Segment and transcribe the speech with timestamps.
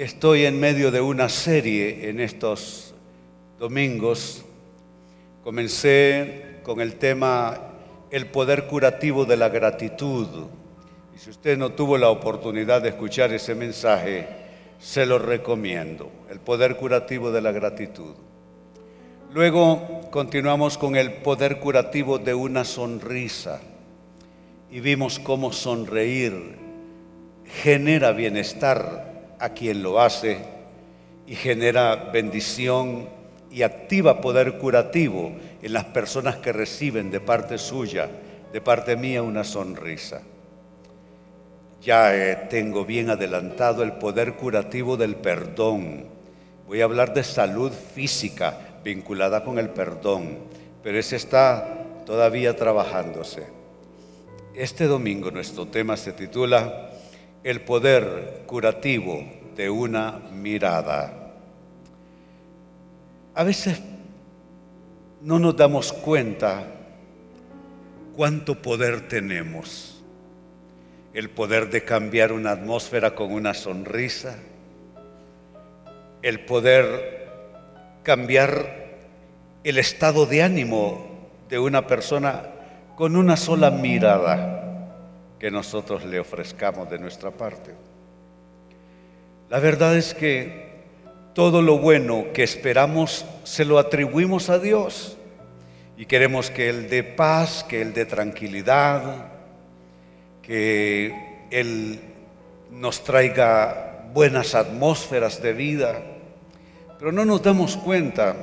[0.00, 2.94] estoy en medio de una serie en estos
[3.58, 4.42] domingos.
[5.44, 7.74] Comencé con el tema
[8.10, 10.26] El poder curativo de la gratitud.
[11.14, 14.26] Y si usted no tuvo la oportunidad de escuchar ese mensaje,
[14.78, 16.10] se lo recomiendo.
[16.30, 18.14] El poder curativo de la gratitud.
[19.34, 23.60] Luego continuamos con el poder curativo de una sonrisa
[24.70, 26.56] y vimos cómo sonreír
[27.44, 29.09] genera bienestar
[29.40, 30.38] a quien lo hace
[31.26, 33.08] y genera bendición
[33.50, 35.32] y activa poder curativo
[35.62, 38.08] en las personas que reciben de parte suya,
[38.52, 40.22] de parte mía, una sonrisa.
[41.82, 46.04] Ya eh, tengo bien adelantado el poder curativo del perdón.
[46.66, 50.38] Voy a hablar de salud física vinculada con el perdón,
[50.82, 53.46] pero ese está todavía trabajándose.
[54.54, 56.89] Este domingo nuestro tema se titula
[57.42, 59.24] El poder curativo
[59.56, 61.32] de una mirada.
[63.34, 63.80] A veces
[65.22, 66.66] no nos damos cuenta
[68.14, 70.04] cuánto poder tenemos.
[71.14, 74.36] El poder de cambiar una atmósfera con una sonrisa.
[76.20, 77.26] El poder
[78.02, 78.80] cambiar
[79.64, 82.42] el estado de ánimo de una persona
[82.96, 84.59] con una sola mirada
[85.40, 87.72] que nosotros le ofrezcamos de nuestra parte.
[89.48, 90.70] La verdad es que
[91.34, 95.16] todo lo bueno que esperamos se lo atribuimos a Dios
[95.96, 99.28] y queremos que Él dé paz, que Él dé tranquilidad,
[100.42, 102.00] que Él
[102.70, 106.02] nos traiga buenas atmósferas de vida,
[106.98, 108.36] pero no nos damos cuenta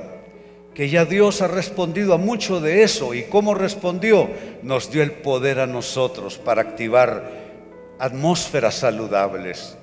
[0.78, 3.12] que ya Dios ha respondido a mucho de eso.
[3.12, 4.30] Y cómo respondió,
[4.62, 7.28] nos dio el poder a nosotros para activar
[7.98, 9.76] atmósferas saludables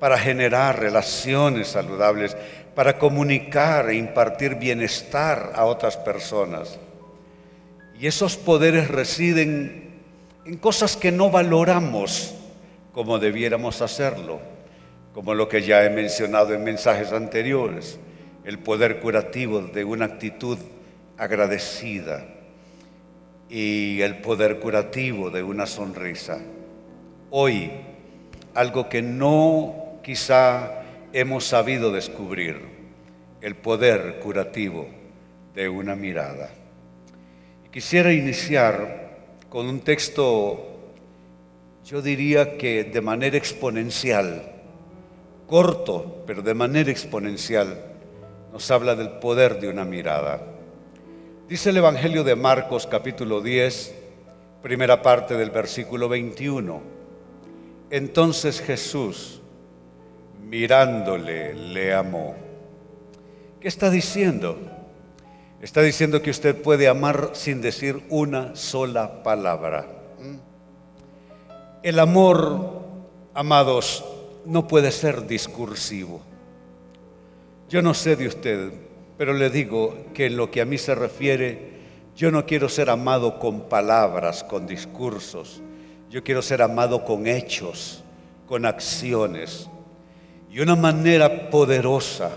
[0.00, 2.36] para generar relaciones saludables,
[2.74, 6.78] para comunicar e impartir bienestar a otras personas.
[8.00, 10.00] Y esos poderes residen
[10.46, 12.34] en cosas que no valoramos
[12.94, 14.40] como debiéramos hacerlo,
[15.12, 18.00] como lo que ya he mencionado en mensajes anteriores,
[18.50, 20.58] el poder curativo de una actitud
[21.16, 22.26] agradecida
[23.48, 26.40] y el poder curativo de una sonrisa.
[27.30, 27.70] Hoy,
[28.52, 32.60] algo que no quizá hemos sabido descubrir
[33.40, 34.88] el poder curativo
[35.54, 36.50] de una mirada.
[37.70, 39.10] quisiera iniciar
[39.48, 40.90] con un texto,
[41.86, 44.42] yo diría que de manera exponencial,
[45.46, 47.89] corto, pero de manera exponencial,
[48.52, 50.40] nos habla del poder de una mirada.
[51.48, 53.94] Dice el Evangelio de Marcos capítulo 10,
[54.62, 56.80] primera parte del versículo 21.
[57.90, 59.40] Entonces Jesús,
[60.48, 62.34] mirándole le amó.
[63.60, 64.58] ¿Qué está diciendo?
[65.60, 69.86] Está diciendo que usted puede amar sin decir una sola palabra.
[71.82, 72.82] El amor,
[73.34, 74.04] amados,
[74.46, 76.20] no puede ser discursivo.
[77.70, 78.72] Yo no sé de usted,
[79.16, 81.70] pero le digo que en lo que a mí se refiere,
[82.16, 85.62] yo no quiero ser amado con palabras, con discursos.
[86.10, 88.02] Yo quiero ser amado con hechos,
[88.48, 89.70] con acciones
[90.50, 92.32] y una manera poderosa,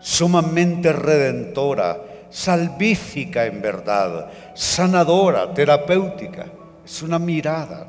[0.00, 2.00] sumamente redentora,
[2.30, 6.46] salvífica en verdad, sanadora, terapéutica.
[6.84, 7.88] Es una mirada.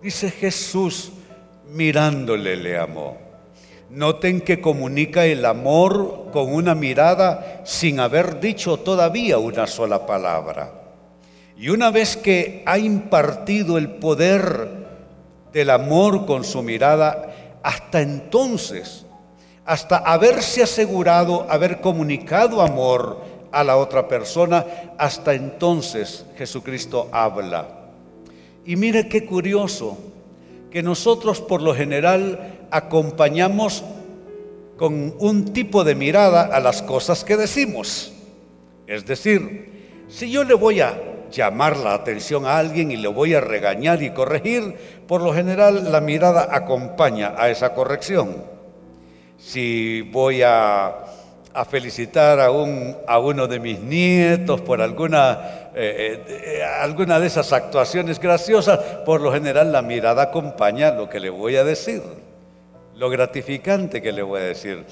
[0.00, 1.10] Dice Jesús,
[1.72, 3.27] mirándole le amó.
[3.90, 10.72] Noten que comunica el amor con una mirada sin haber dicho todavía una sola palabra.
[11.56, 14.68] Y una vez que ha impartido el poder
[15.52, 19.06] del amor con su mirada, hasta entonces,
[19.64, 24.64] hasta haberse asegurado, haber comunicado amor a la otra persona,
[24.98, 27.68] hasta entonces Jesucristo habla.
[28.64, 29.96] Y mire qué curioso,
[30.70, 33.84] que nosotros por lo general acompañamos
[34.76, 38.12] con un tipo de mirada a las cosas que decimos.
[38.86, 40.98] Es decir, si yo le voy a
[41.30, 44.74] llamar la atención a alguien y le voy a regañar y corregir,
[45.06, 48.58] por lo general la mirada acompaña a esa corrección.
[49.36, 51.04] si voy a,
[51.70, 57.52] felicitar a, un, a, uno de mis nietos por alguna, eh, eh, alguna de esas
[57.52, 62.02] actuaciones graciosas, por lo general la mirada acompaña lo que le voy a decir,
[62.96, 64.84] lo gratificante que le voy a decir.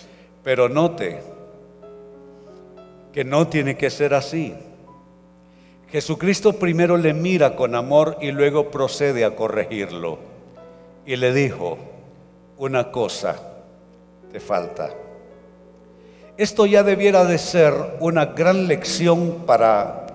[0.45, 1.19] Pero note
[3.13, 4.55] que no tiene que ser así.
[5.91, 10.21] Jesucristo primero le mira con amor y luego procede a corregirlo.
[11.05, 11.79] Y le dijo,
[12.59, 13.35] una cosa
[14.31, 14.91] te falta.
[16.37, 20.06] Esto ya debiera de ser una gran lección para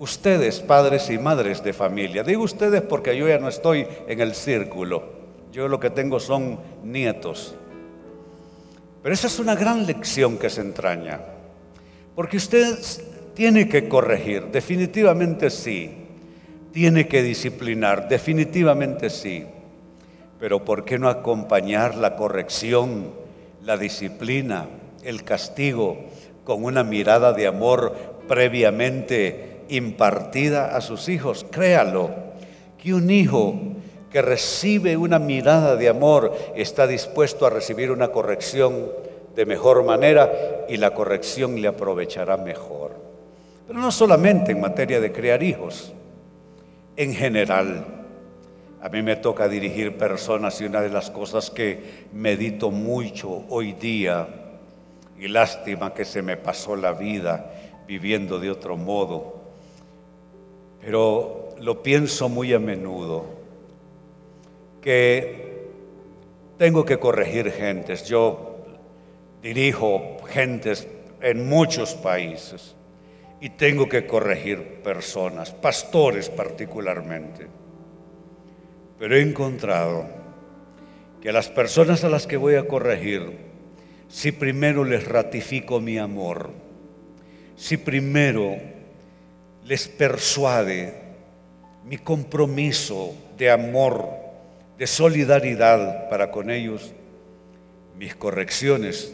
[0.00, 2.24] ustedes, padres y madres de familia.
[2.24, 5.20] Digo ustedes porque yo ya no estoy en el círculo.
[5.52, 7.54] Yo lo que tengo son nietos.
[9.02, 11.20] Pero esa es una gran lección que se entraña.
[12.14, 12.78] Porque usted
[13.34, 15.94] tiene que corregir, definitivamente sí.
[16.72, 19.44] Tiene que disciplinar, definitivamente sí.
[20.38, 23.10] Pero ¿por qué no acompañar la corrección,
[23.62, 24.66] la disciplina,
[25.02, 25.98] el castigo
[26.44, 27.94] con una mirada de amor
[28.26, 31.46] previamente impartida a sus hijos?
[31.50, 32.10] Créalo,
[32.78, 33.54] que un hijo
[34.10, 38.88] que recibe una mirada de amor está dispuesto a recibir una corrección
[39.36, 42.96] de mejor manera y la corrección le aprovechará mejor.
[43.66, 45.92] Pero no solamente en materia de crear hijos,
[46.96, 47.86] en general.
[48.82, 53.72] A mí me toca dirigir personas y una de las cosas que medito mucho hoy
[53.74, 54.26] día,
[55.18, 57.52] y lástima que se me pasó la vida
[57.86, 59.39] viviendo de otro modo,
[60.80, 63.26] pero lo pienso muy a menudo,
[64.80, 65.68] que
[66.56, 68.04] tengo que corregir gentes.
[68.04, 68.64] Yo
[69.42, 70.88] dirijo gentes
[71.20, 72.74] en muchos países
[73.40, 77.46] y tengo que corregir personas, pastores particularmente.
[78.98, 80.06] Pero he encontrado
[81.20, 83.38] que las personas a las que voy a corregir,
[84.08, 86.50] si primero les ratifico mi amor,
[87.56, 88.56] si primero
[89.64, 90.94] les persuade
[91.84, 94.08] mi compromiso de amor,
[94.78, 96.92] de solidaridad para con ellos,
[97.98, 99.12] mis correcciones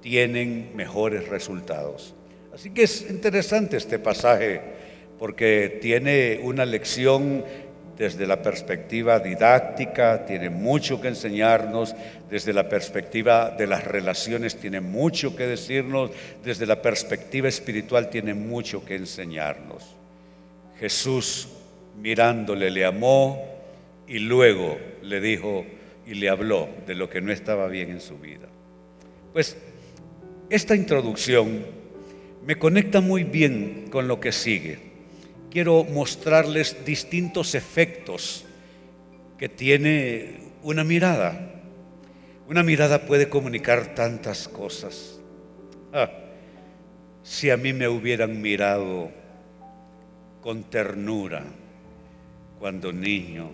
[0.00, 2.14] tienen mejores resultados.
[2.52, 4.60] Así que es interesante este pasaje
[5.18, 7.44] porque tiene una lección
[7.96, 11.94] desde la perspectiva didáctica, tiene mucho que enseñarnos,
[12.28, 16.10] desde la perspectiva de las relaciones tiene mucho que decirnos,
[16.44, 19.84] desde la perspectiva espiritual tiene mucho que enseñarnos.
[20.80, 21.48] Jesús
[22.00, 23.42] mirándole le amó
[24.08, 25.64] y luego le dijo
[26.06, 28.48] y le habló de lo que no estaba bien en su vida.
[29.32, 29.56] Pues
[30.50, 31.64] esta introducción
[32.44, 34.93] me conecta muy bien con lo que sigue.
[35.54, 38.44] Quiero mostrarles distintos efectos
[39.38, 41.62] que tiene una mirada.
[42.46, 45.18] Una mirada puede comunicar tantas cosas.
[45.92, 46.10] Ah,
[47.22, 49.10] si a mí me hubieran mirado
[50.42, 51.44] con ternura
[52.58, 53.48] cuando niño,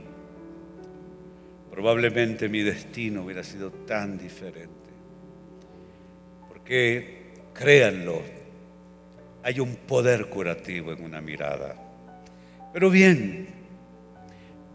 [1.71, 4.81] probablemente mi destino hubiera sido tan diferente
[6.71, 8.23] que, créanlo,
[9.43, 11.90] hay un poder curativo en una mirada.
[12.73, 13.49] Pero bien,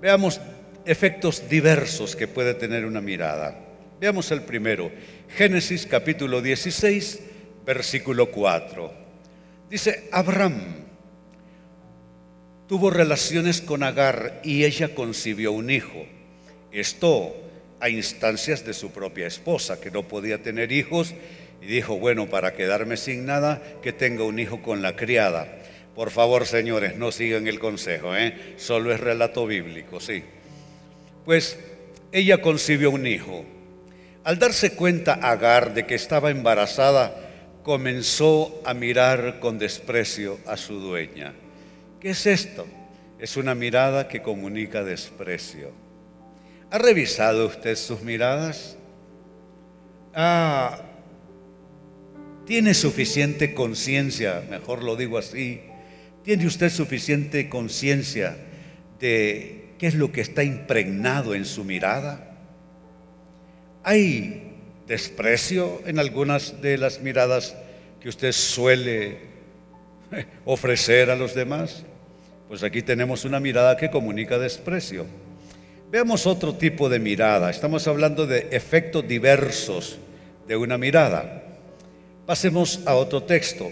[0.02, 0.42] veamos
[0.86, 3.58] efectos diversos que puede tener una mirada.
[4.00, 4.92] Veamos el primero,
[5.30, 7.22] Génesis capítulo 16,
[7.66, 8.94] versículo 4.
[9.70, 10.62] Dice, Abraham
[12.68, 16.06] tuvo relaciones con Agar y ella concibió un hijo.
[16.72, 17.34] Esto
[17.80, 21.14] a instancias de su propia esposa, que no podía tener hijos
[21.62, 25.48] y dijo, bueno, para quedarme sin nada, que tenga un hijo con la criada.
[25.96, 28.56] Por favor, señores, no sigan el consejo, ¿eh?
[28.58, 30.24] solo es relato bíblico, sí.
[31.24, 31.58] Pues
[32.12, 33.46] ella concibió un hijo.
[34.26, 37.16] Al darse cuenta Agar de que estaba embarazada,
[37.64, 41.34] comenzó a mirar con desprecio a su dueña.
[42.00, 42.68] ¿Qué es esto?
[43.18, 45.72] Es una mirada que comunica desprecio.
[46.72, 48.78] ¿Ha revisado usted sus miradas?
[50.14, 50.82] Ah,
[52.46, 55.62] ¿Tiene suficiente conciencia, mejor lo digo así?
[56.26, 58.36] ¿Tiene usted suficiente conciencia
[59.00, 62.36] de qué es lo que está impregnado en su mirada?
[63.84, 64.56] ¿Hay
[64.88, 67.56] desprecio en algunas de las miradas
[68.02, 69.20] que usted suele
[70.46, 71.86] ofrecer a los demás?
[72.48, 75.06] Pues aquí tenemos una mirada que comunica desprecio.
[75.92, 77.52] Veamos otro tipo de mirada.
[77.52, 80.00] Estamos hablando de efectos diversos
[80.48, 81.44] de una mirada.
[82.26, 83.70] Pasemos a otro texto,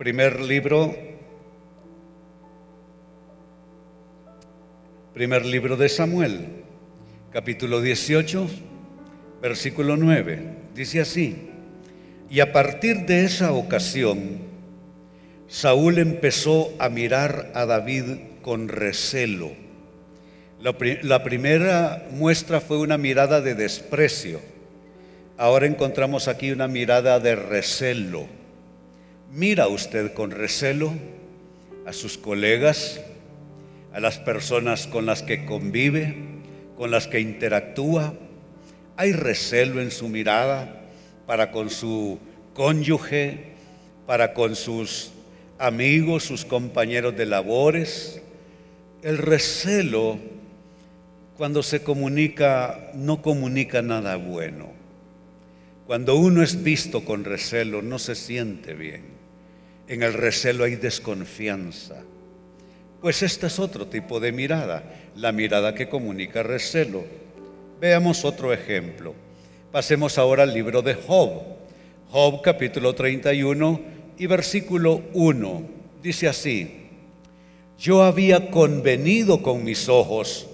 [0.00, 0.96] primer libro,
[5.12, 6.46] primer libro de Samuel,
[7.30, 8.48] capítulo 18,
[9.42, 10.38] versículo 9.
[10.74, 11.50] Dice así,
[12.30, 14.38] y a partir de esa ocasión,
[15.48, 18.04] Saúl empezó a mirar a David
[18.40, 19.50] con recelo.
[20.62, 24.40] La, la, primera muestra fue una mirada de desprecio.
[25.36, 28.39] Ahora encontramos aquí una mirada de recelo.
[29.32, 30.92] Mira usted con recelo
[31.86, 33.00] a sus colegas,
[33.92, 36.16] a las personas con las que convive,
[36.76, 38.12] con las que interactúa.
[38.96, 40.82] Hay recelo en su mirada
[41.26, 42.18] para con su
[42.54, 43.52] cónyuge,
[44.04, 45.12] para con sus
[45.60, 48.20] amigos, sus compañeros de labores.
[49.04, 50.18] El recelo,
[51.36, 54.72] cuando se comunica, no comunica nada bueno.
[55.86, 59.19] Cuando uno es visto con recelo, no se siente bien.
[59.90, 61.96] En el recelo hay desconfianza.
[63.00, 64.84] Pues este es otro tipo de mirada,
[65.16, 67.02] la mirada que comunica recelo.
[67.80, 69.16] Veamos otro ejemplo.
[69.72, 71.42] Pasemos ahora al libro de Job.
[72.08, 73.80] Job capítulo 31
[74.16, 75.62] y versículo 1.
[76.00, 76.86] Dice así,
[77.76, 80.46] yo había convenido con mis ojos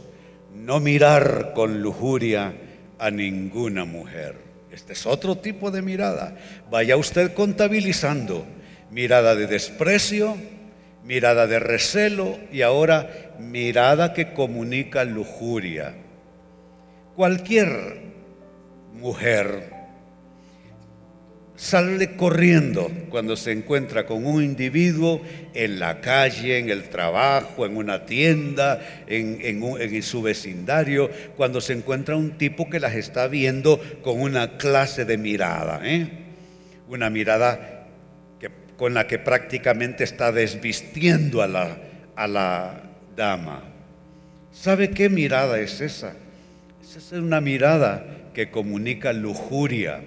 [0.54, 2.54] no mirar con lujuria
[2.98, 4.38] a ninguna mujer.
[4.72, 6.38] Este es otro tipo de mirada.
[6.70, 8.55] Vaya usted contabilizando.
[8.90, 10.36] Mirada de desprecio,
[11.04, 15.94] mirada de recelo y ahora mirada que comunica lujuria.
[17.14, 18.02] Cualquier
[18.92, 19.76] mujer
[21.56, 25.22] sale corriendo cuando se encuentra con un individuo
[25.54, 32.16] en la calle, en el trabajo, en una tienda, en, su vecindario, cuando se encuentra
[32.16, 36.08] un tipo que las está viendo con una clase de mirada, ¿eh?
[36.88, 37.75] una mirada
[38.76, 41.78] con la que prácticamente está desvistiendo a la,
[42.14, 42.82] a la
[43.16, 43.62] dama.
[44.52, 46.14] ¿Sabe qué mirada es esa?
[46.82, 48.04] Esa es una mirada
[48.34, 50.00] que comunica lujuria.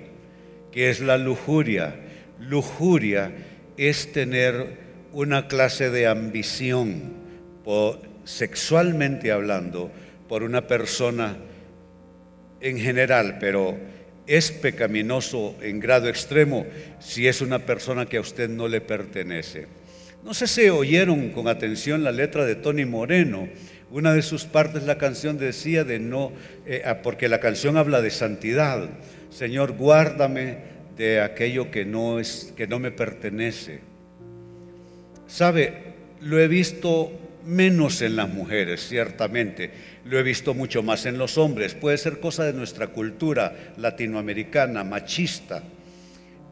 [0.71, 1.95] ¿Qué es la lujuria?
[2.39, 3.31] Lujuria
[3.77, 4.77] es tener
[5.13, 7.13] una clase de ambición,
[8.23, 9.91] sexualmente hablando,
[10.27, 11.37] por una persona
[12.61, 13.77] en general, pero
[14.29, 16.67] es pecaminoso en grado extremo
[16.99, 19.65] si es una persona que a usted no le pertenece.
[20.23, 23.49] No sé si oyeron con atención la letra de Tony Moreno.
[23.89, 26.31] Una de sus partes la canción decía de no,
[26.67, 28.87] eh, ah, porque la canción habla de santidad.
[29.31, 30.59] Señor, guárdame
[30.95, 33.79] de aquello que no es, que no me pertenece.
[35.25, 35.73] Sabe,
[36.21, 37.11] lo he visto
[37.49, 39.71] menos en las mujeres, ciertamente.
[40.05, 41.73] Lo he visto mucho más en los hombres.
[41.73, 45.63] Puede ser cosa de nuestra cultura latinoamericana, machista.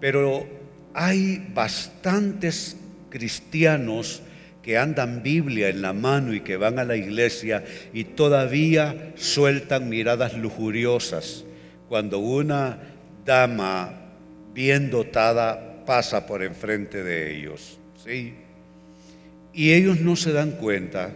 [0.02, 0.48] Pero
[0.94, 2.78] hay bastantes
[3.10, 4.22] cristianos
[4.64, 7.64] que andan Biblia en la mano y que van a la iglesia
[7.94, 11.46] y todavía sueltan miradas lujuriosas
[11.88, 12.80] cuando una
[13.24, 13.94] dama
[14.54, 17.80] bien dotada pasa por enfrente de ellos.
[18.04, 18.34] ¿sí?
[19.58, 21.16] Y ellos no se dan cuenta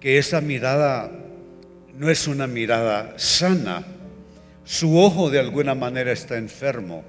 [0.00, 1.12] que esa mirada
[1.94, 3.84] no es una mirada sana.
[4.64, 7.04] Su ojo de alguna manera está enfermo.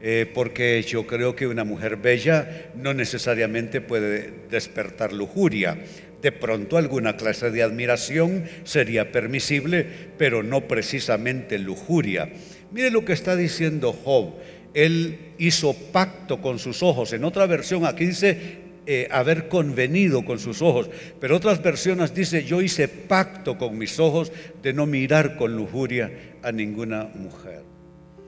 [0.00, 5.78] Eh, porque yo creo que una mujer bella no necesariamente puede despertar lujuria.
[6.20, 9.86] De pronto alguna clase de admiración sería permisible,
[10.18, 12.28] pero no precisamente lujuria.
[12.72, 14.34] Mire lo que está diciendo Job.
[14.74, 17.12] Él hizo pacto con sus ojos.
[17.12, 22.44] En otra versión aquí dice, eh, haber convenido con sus ojos, pero otras versiones dice,
[22.44, 24.30] yo hice pacto con mis ojos
[24.62, 26.12] de no mirar con lujuria
[26.42, 27.62] a ninguna mujer.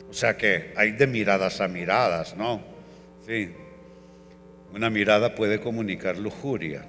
[0.09, 2.63] O sea que hay de miradas a miradas, ¿no?
[3.27, 3.51] Sí.
[4.73, 6.87] Una mirada puede comunicar lujuria.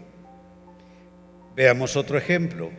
[1.53, 2.71] Veamos otro ejemplo.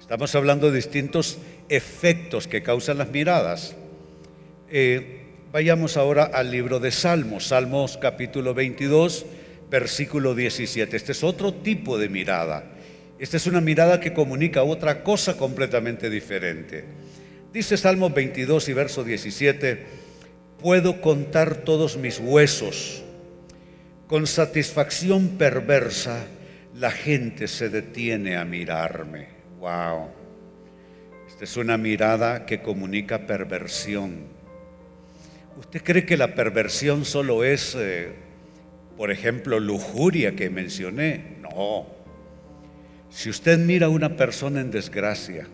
[0.00, 3.76] Estamos hablando de distintos efectos que causan las miradas.
[4.70, 5.20] Eh,
[5.52, 9.26] vayamos ahora al libro de Salmos, Salmos capítulo 22
[9.70, 10.96] versículo 17.
[10.96, 12.64] Este es otro tipo de mirada.
[13.18, 16.84] Esta es una mirada que comunica otra cosa completamente diferente.
[17.52, 19.86] Dice Salmo 22 y verso 17,
[20.60, 23.02] puedo contar todos mis huesos.
[24.06, 26.26] Con satisfacción perversa
[26.74, 29.28] la gente se detiene a mirarme.
[29.58, 30.08] Wow.
[31.28, 34.24] Esta es una mirada que comunica perversión.
[35.58, 38.12] ¿Usted cree que la perversión solo es eh,
[39.00, 41.38] por ejemplo, lujuria que mencioné.
[41.40, 41.86] No.
[43.08, 45.46] Si usted mira a una persona en desgracia,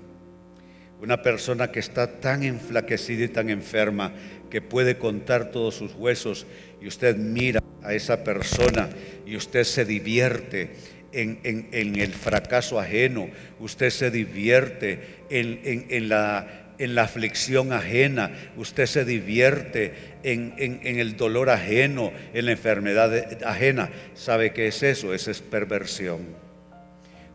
[1.01, 4.13] una persona que está tan enflaquecida y tan enferma
[4.51, 6.45] que puede contar todos sus huesos
[6.83, 8.89] y usted mira a esa persona
[9.25, 10.71] y usted se divierte
[11.13, 13.29] en, el fracaso ajeno,
[13.61, 21.51] usted se divierte en, la en la aflicción ajena, usted se divierte en, el dolor
[21.51, 23.91] ajeno, en la enfermedad ajena.
[24.15, 25.15] ¿Sabe qué es eso?
[25.15, 26.21] Esa es perversión.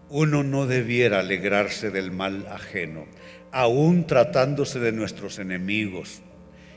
[0.10, 3.06] Uno no debiera alegrarse del mal ajeno,
[3.52, 6.22] aún tratándose de nuestros enemigos.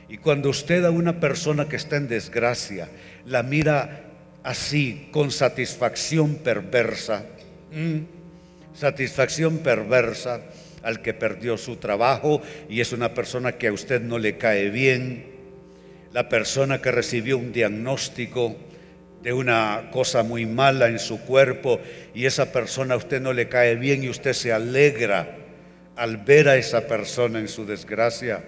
[0.07, 2.89] Y cuando usted a una persona que está en desgracia
[3.25, 4.03] la mira
[4.43, 7.25] así, con satisfacción perversa,
[8.73, 10.41] satisfacción perversa,
[10.85, 14.69] al que perdió su trabajo y es una persona que a usted no le cae
[14.69, 15.25] bien,
[16.13, 18.55] la persona que recibió un diagnóstico
[19.23, 21.81] de una cosa muy mala en su cuerpo
[22.13, 25.35] y esa persona a usted no le cae bien y usted se alegra
[25.95, 28.43] al ver a esa persona en su desgracia,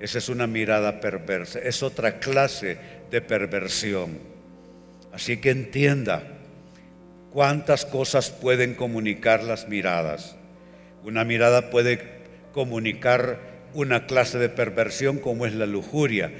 [0.00, 2.76] esa es una mirada perversa, es otra clase
[3.10, 4.18] de perversión.
[5.12, 6.24] Así que entienda
[7.32, 10.36] cuántas cosas pueden comunicar las miradas.
[11.06, 12.00] Una mirada puede
[12.50, 13.38] comunicar
[13.74, 16.32] una clase de perversión como es la lujuria,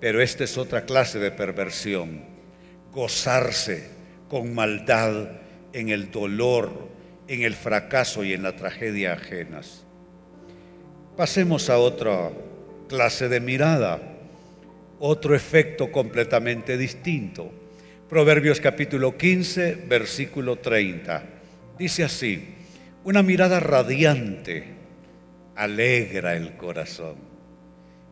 [0.00, 2.24] pero esta es otra clase de perversión.
[2.90, 3.90] Gozarse
[4.28, 5.28] con maldad
[5.72, 6.88] en el dolor,
[7.28, 9.86] en el fracaso y en la tragedia ajenas.
[11.16, 12.32] Pasemos a otra
[12.88, 14.00] clase de mirada,
[14.98, 17.52] otro efecto completamente distinto.
[18.08, 21.24] Proverbios capítulo 15, versículo 30.
[21.78, 22.57] Dice así,
[23.08, 24.64] una mirada radiante
[25.56, 27.16] alegra el corazón.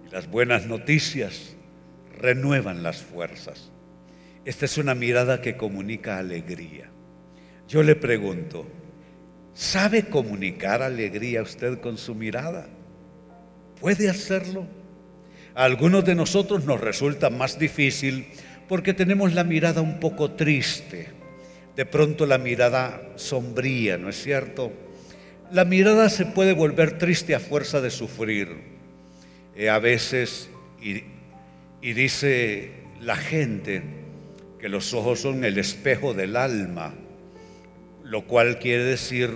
[0.07, 1.55] Y las buenas noticias
[2.19, 3.71] renuevan las fuerzas.
[4.47, 6.89] Esta es una mirada que comunica alegría.
[7.69, 8.67] Yo le pregunto,
[9.53, 12.67] ¿sabe comunicar alegría usted con su mirada?
[13.79, 14.67] ¿Puede hacerlo?
[15.55, 18.29] A algunos de nosotros nos resulta más difícil
[18.67, 21.09] porque tenemos la mirada un poco triste
[21.77, 24.86] de pronto la mirada sombría, ¿no es cierto?
[25.53, 28.49] La mirada se puede volver triste a fuerza de sufrir.
[29.55, 30.51] Eh, a veces,
[30.83, 31.05] y,
[31.81, 33.83] y dice la gente
[34.59, 36.95] que los ojos son el espejo del alma,
[38.03, 39.31] lo cual quiere decir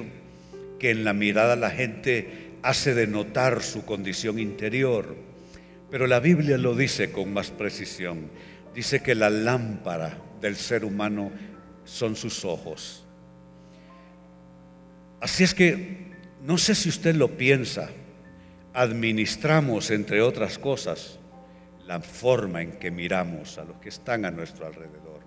[0.80, 5.14] que en la mirada la gente hace denotar su condición interior.
[5.90, 8.30] Pero la Biblia lo dice con más precisión.
[8.74, 11.30] Dice que la lámpara del ser humano
[11.84, 13.04] son sus ojos.
[15.20, 15.98] Así es que,
[16.42, 17.90] no sé si usted lo piensa,
[18.72, 21.18] administramos, entre otras cosas,
[21.86, 25.20] la forma en que miramos a los que están a nuestro alrededor.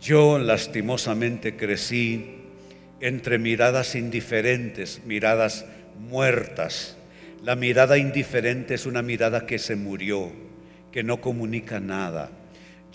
[0.00, 2.42] Yo lastimosamente crecí
[3.00, 5.64] entre miradas indiferentes, miradas
[5.98, 6.96] muertas.
[7.42, 10.30] La mirada indiferente es una mirada que se murió,
[10.92, 12.30] que no comunica nada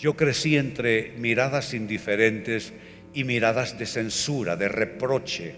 [0.02, 2.72] yo crecí entre miradas indiferentes
[3.14, 5.54] y miradas de censura, de reproche,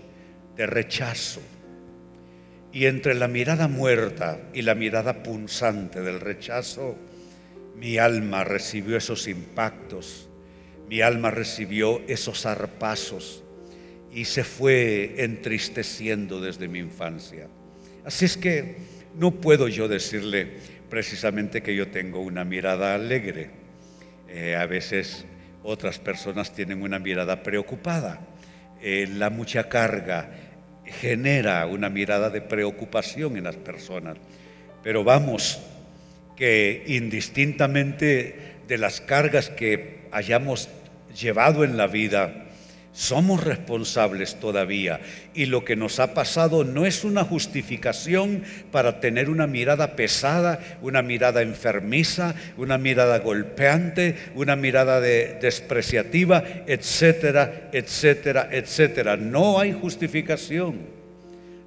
[0.56, 1.40] de rechazo.
[2.72, 6.96] Y entre la mirada muerta y la mirada punzante del rechazo,
[7.76, 10.28] mi alma recibió esos impactos,
[10.88, 13.44] mi alma recibió esos zarpazos
[14.12, 17.48] y se fue entristeciendo desde mi infancia.
[18.04, 18.76] Así es que
[19.16, 20.48] no puedo yo decirle
[20.90, 23.64] precisamente que yo tengo una mirada alegre
[24.34, 25.24] eh, a veces
[25.62, 28.20] otras personas tienen una mirada preocupada.
[28.82, 30.43] Eh, la mucha carga
[30.86, 34.16] genera una mirada de preocupación en las personas.
[34.82, 35.60] Pero vamos,
[36.36, 40.68] que indistintamente de las cargas que hayamos
[41.14, 42.43] llevado en la vida,
[42.94, 45.00] somos responsables todavía
[45.34, 50.60] y lo que nos ha pasado no es una justificación para tener una mirada pesada,
[50.80, 59.16] una mirada enfermiza, una mirada golpeante, una mirada despreciativa, etcétera, etcétera, etcétera.
[59.16, 60.94] No hay justificación.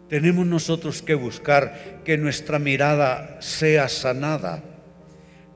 [0.10, 4.64] Tenemos nosotros que buscar que nuestra mirada sea sanada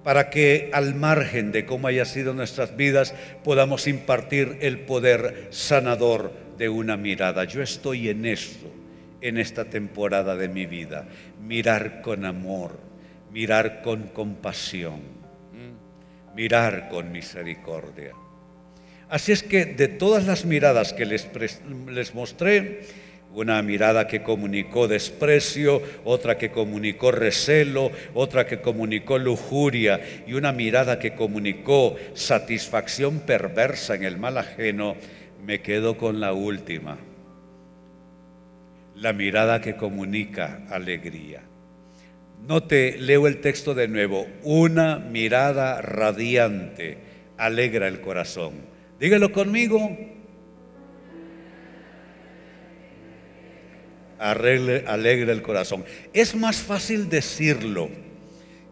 [0.03, 6.33] para que al margen de cómo haya sido nuestras vidas podamos impartir el poder sanador
[6.57, 7.43] de una mirada.
[7.43, 8.67] Yo estoy en esto,
[9.21, 11.07] en esta temporada de mi vida,
[11.41, 12.79] mirar con amor,
[13.31, 15.01] mirar con compasión,
[16.35, 18.13] mirar con misericordia.
[19.09, 21.27] Así es que de todas las miradas que les,
[21.87, 22.81] les mostré,
[23.33, 30.51] una mirada que comunicó desprecio, otra que comunicó recelo, otra que comunicó lujuria y una
[30.51, 34.95] mirada que comunicó satisfacción perversa en el mal ajeno,
[35.45, 36.97] me quedo con la última.
[38.95, 41.41] La mirada que comunica alegría.
[42.47, 44.27] No te leo el texto de nuevo.
[44.43, 46.97] Una mirada radiante
[47.37, 48.53] alegra el corazón.
[48.99, 49.97] Dígalo conmigo
[54.21, 55.83] alegra el corazón.
[56.13, 57.89] Es más fácil decirlo.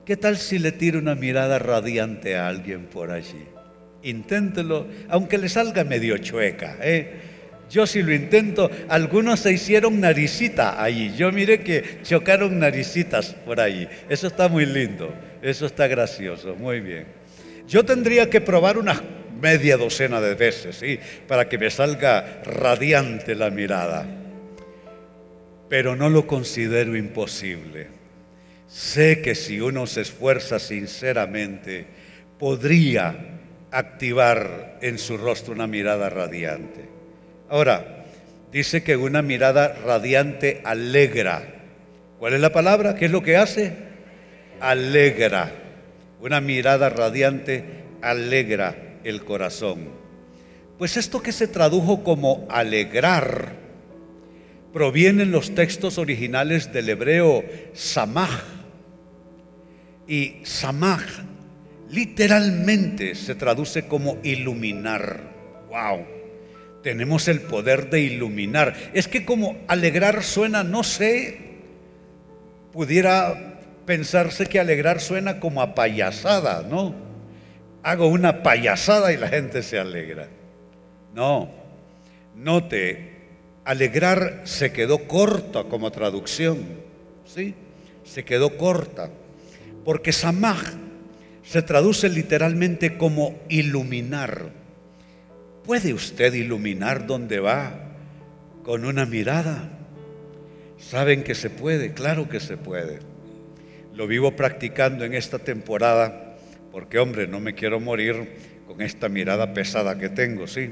[0.06, 3.46] ¿Qué tal si le tiro una mirada radiante a alguien por allí?
[4.02, 6.78] Inténtelo, aunque le salga medio chueca.
[6.82, 7.14] ¿eh?
[7.70, 11.14] Yo si lo intento, algunos se hicieron naricita allí.
[11.16, 13.88] Yo miré que chocaron naricitas por allí.
[14.10, 17.06] Eso está muy lindo, eso está gracioso, muy bien.
[17.68, 19.02] Yo tendría que probar unas
[19.40, 21.00] media docena de veces, ¿sí?
[21.28, 24.08] Para que me salga radiante la mirada.
[25.70, 27.88] Pero no lo considero imposible.
[28.68, 31.86] Sé que si uno se esfuerza sinceramente,
[32.38, 33.40] podría
[33.72, 36.86] activar en su rostro una mirada radiante.
[37.50, 38.06] Ahora,
[38.52, 41.44] dice que una mirada radiante alegra.
[42.18, 42.96] ¿Cuál es la palabra?
[42.96, 43.74] ¿Qué es lo que hace?
[44.60, 45.52] Alegra.
[46.20, 47.64] Una mirada radiante
[48.02, 49.90] alegra el corazón.
[50.78, 53.69] Pues esto que se tradujo como alegrar
[54.74, 58.44] proviene en los textos originales del hebreo samaj.
[60.08, 61.04] Y samaj
[61.90, 65.22] literalmente se traduce como iluminar.
[65.70, 66.06] ¡Wow!
[66.84, 68.76] Tenemos el poder de iluminar.
[68.94, 71.38] Es que como alegrar suena, no sé,
[72.72, 77.10] pudiera pensarse que alegrar suena como a payasada, ¿no?
[77.84, 80.28] hago una payasada y la gente se alegra.
[81.14, 81.50] No,
[82.36, 83.19] note,
[83.66, 86.60] alegrar se quedó corta como traducción,
[87.26, 87.56] ¿sí?
[88.04, 89.10] Se quedó corta,
[89.86, 90.62] porque samaj
[91.44, 94.52] se traduce literalmente como iluminar.
[95.64, 97.96] ¿Puede usted iluminar donde va
[98.64, 99.70] con una mirada?
[100.78, 101.94] ¿Saben que se puede?
[101.94, 103.00] Claro que se puede.
[103.94, 106.30] Lo vivo practicando en esta temporada
[106.72, 108.28] porque hombre, no me quiero morir
[108.68, 110.72] con esta mirada pesada que tengo, ¿sí?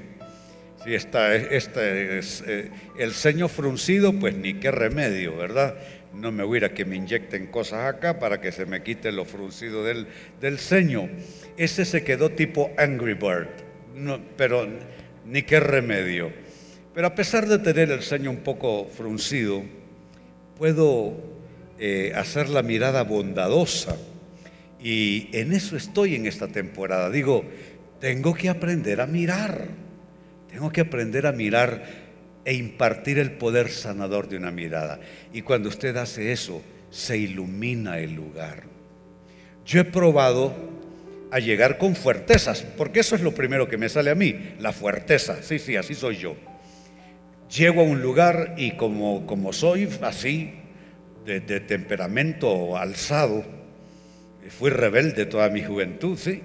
[0.88, 5.76] Si esta, es eh, el ceño fruncido, pues ni qué remedio, ¿verdad?
[6.14, 9.84] No me voy que me inyecten cosas acá para que se me quite lo fruncido
[9.84, 10.08] del,
[10.40, 11.10] del ceño.
[11.58, 13.50] Ese se quedó tipo Angry Bird,
[14.38, 14.66] pero
[15.26, 16.32] ni qué remedio.
[16.94, 19.64] Pero a pesar de tener el ceño un poco fruncido,
[20.58, 21.18] puedo
[21.80, 23.98] eh, hacer la mirada bondadosa
[24.82, 27.10] y en eso estoy en esta temporada.
[27.10, 27.44] Digo,
[28.00, 29.87] tengo que aprender a mirar.
[30.50, 31.84] Tengo que aprender a mirar
[32.46, 35.00] e impartir el poder sanador de una mirada.
[35.34, 38.64] Y cuando usted hace eso, se ilumina el lugar.
[39.66, 40.56] Yo he probado
[41.30, 44.72] a llegar con fuertezas, porque eso es lo primero que me sale a mí, la
[44.72, 45.44] fuerteza.
[45.44, 46.38] Sí, sí, así soy yo.
[47.56, 50.54] Llego a un lugar y como, como soy así,
[51.26, 53.44] de, de temperamento alzado,
[54.50, 56.42] fui rebelde toda mi juventud, ¿sí?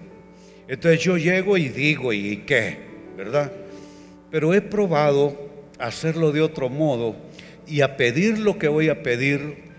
[0.66, 2.78] Entonces yo llego y digo, ¿y qué?
[3.16, 3.52] ¿Verdad?
[4.32, 5.36] Pero he probado
[5.78, 7.14] hacerlo de otro modo
[7.68, 9.70] y a pedir lo que voy a pedir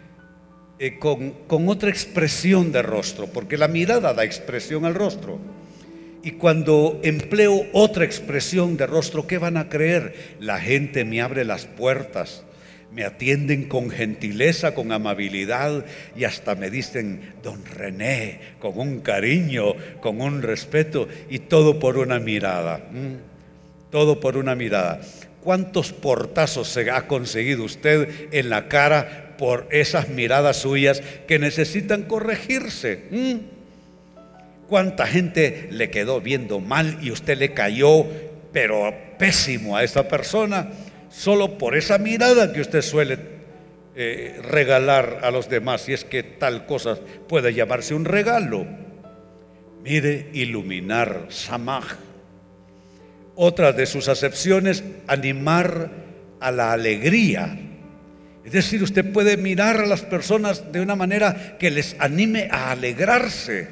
[0.80, 5.40] eh, con, con otra expresión de rostro, porque la mirada da expresión al rostro.
[6.24, 10.36] Y cuando empleo otra expresión de rostro, ¿qué van a creer?
[10.40, 12.46] La gente me abre las puertas
[12.94, 15.86] me atienden con gentileza, con amabilidad
[16.16, 21.98] y hasta me dicen, don René, con un cariño, con un respeto y todo por
[21.98, 22.82] una mirada.
[23.94, 25.00] Todo por una mirada.
[25.42, 32.04] ¿Cuántos portazos se ha conseguido usted en la cara por esas miradas suyas que necesitan
[32.04, 33.04] corregirse?
[34.68, 38.06] ¿Cuánta gente le quedó viendo mal y usted le cayó,
[38.52, 40.70] pero pésimo a esa persona?
[41.14, 43.20] solo por esa mirada que usted suele
[43.96, 48.66] eh, regalar a los demás, si es que tal cosa puede llamarse un regalo.
[49.84, 51.98] Mire, iluminar, samaj.
[53.36, 55.90] Otra de sus acepciones, animar
[56.40, 57.58] a la alegría.
[58.44, 62.72] Es decir, usted puede mirar a las personas de una manera que les anime a
[62.72, 63.68] alegrarse.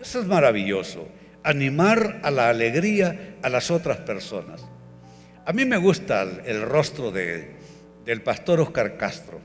[0.00, 1.08] Eso es maravilloso.
[1.42, 4.64] Animar a la alegría a las otras personas.
[5.44, 9.40] A mí me gusta el, rostro del pastor Oscar Castro.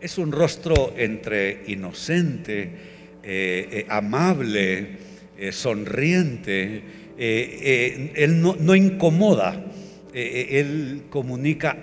[0.00, 4.98] Es un rostro entre inocente, eh, eh, amable,
[5.36, 7.03] eh, sonriente.
[7.18, 9.62] Él no, incomoda.
[10.12, 11.78] él comunica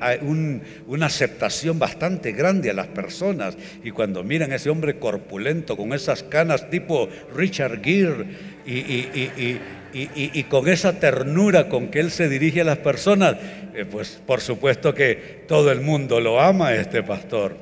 [0.88, 3.58] una aceptación bastante grande a las personas.
[3.84, 8.26] Y cuando miran a ese hombre corpulento con esas canas tipo Richard Gere
[8.66, 9.58] y
[9.94, 13.36] y, con esa ternura con que Él se dirige a las personas,
[13.74, 17.58] eh, pues por supuesto que todo el mundo lo ama, este pastor.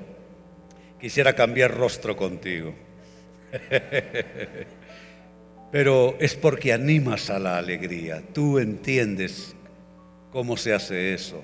[1.00, 2.74] Quisiera cambiar rostro contigo.
[5.72, 8.24] Pero es porque animas a la alegría.
[8.34, 9.56] Tú entiendes
[10.32, 11.44] cómo se hace eso.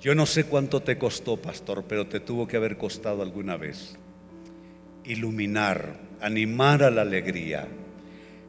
[0.00, 3.96] Yo no sé cuánto te costó, pastor, pero te tuvo que haber costado alguna vez.
[5.04, 7.66] Iluminar, animar a la alegría.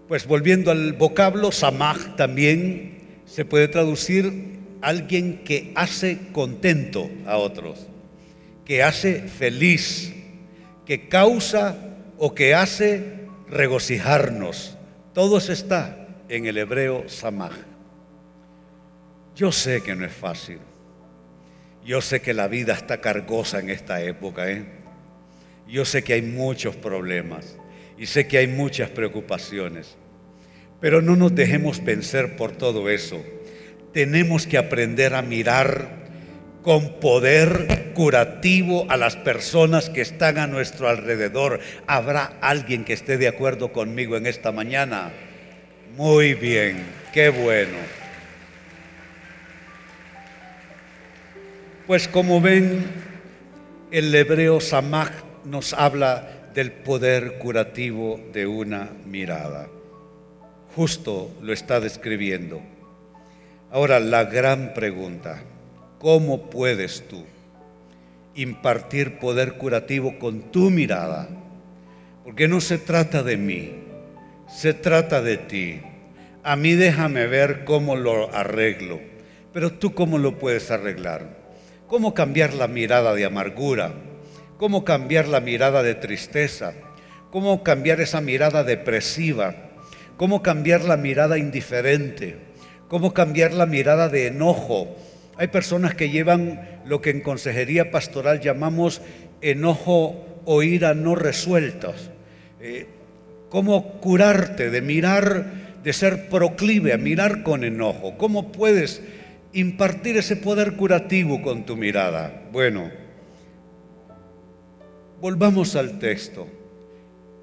[0.07, 7.87] Pues volviendo al vocablo, samaj también se puede traducir alguien que hace contento a otros,
[8.65, 10.13] que hace feliz,
[10.85, 11.77] que causa
[12.17, 14.77] o que hace regocijarnos.
[15.13, 17.54] Todo eso está en el hebreo samaj.
[19.36, 20.60] Yo sé que no es fácil.
[21.84, 24.50] Yo sé que la vida está cargosa en esta época.
[24.50, 24.65] ¿eh?
[25.67, 27.58] Yo sé que hay muchos problemas
[27.97, 29.97] y sé que hay muchas preocupaciones.
[30.80, 33.24] Pero no nos dejemos vencer por todo eso.
[33.93, 36.00] Tenemos que aprender a mirar
[36.63, 41.60] con poder curativo a las personas que están a nuestro alrededor.
[41.88, 45.12] ¿Habrá alguien que esté de acuerdo conmigo en esta mañana?
[45.97, 47.78] Muy bien, qué bueno.
[51.88, 52.86] Pues como ven,
[53.91, 55.12] el hebreo Samach
[55.43, 59.67] nos habla del poder curativo de una mirada.
[60.76, 62.62] Justo lo está describiendo.
[63.71, 65.43] Ahora la gran pregunta,
[66.01, 67.23] ¿Cómo puedes tú
[68.33, 71.29] impartir poder curativo con tu mirada?
[72.23, 73.75] Porque no se trata de mí,
[74.49, 75.79] se trata de ti.
[76.41, 78.99] A mí déjame ver cómo lo arreglo,
[79.53, 81.37] pero tú cómo lo puedes arreglar.
[81.85, 83.93] ¿Cómo cambiar la mirada de amargura?
[84.57, 86.73] ¿Cómo cambiar la mirada de tristeza?
[87.29, 89.53] ¿Cómo cambiar esa mirada depresiva?
[90.17, 92.39] ¿Cómo cambiar la mirada indiferente?
[92.87, 94.95] ¿Cómo cambiar la mirada de enojo?
[95.41, 99.01] Hay personas que llevan lo que en consejería pastoral llamamos
[99.41, 102.12] enojo o ira no resueltos.
[102.60, 102.86] Eh,
[103.49, 108.19] ¿Cómo curarte de mirar, de ser proclive a mirar con enojo?
[108.19, 109.01] ¿Cómo puedes
[109.51, 112.43] impartir ese poder curativo con tu mirada?
[112.51, 112.91] Bueno,
[115.19, 116.47] volvamos al texto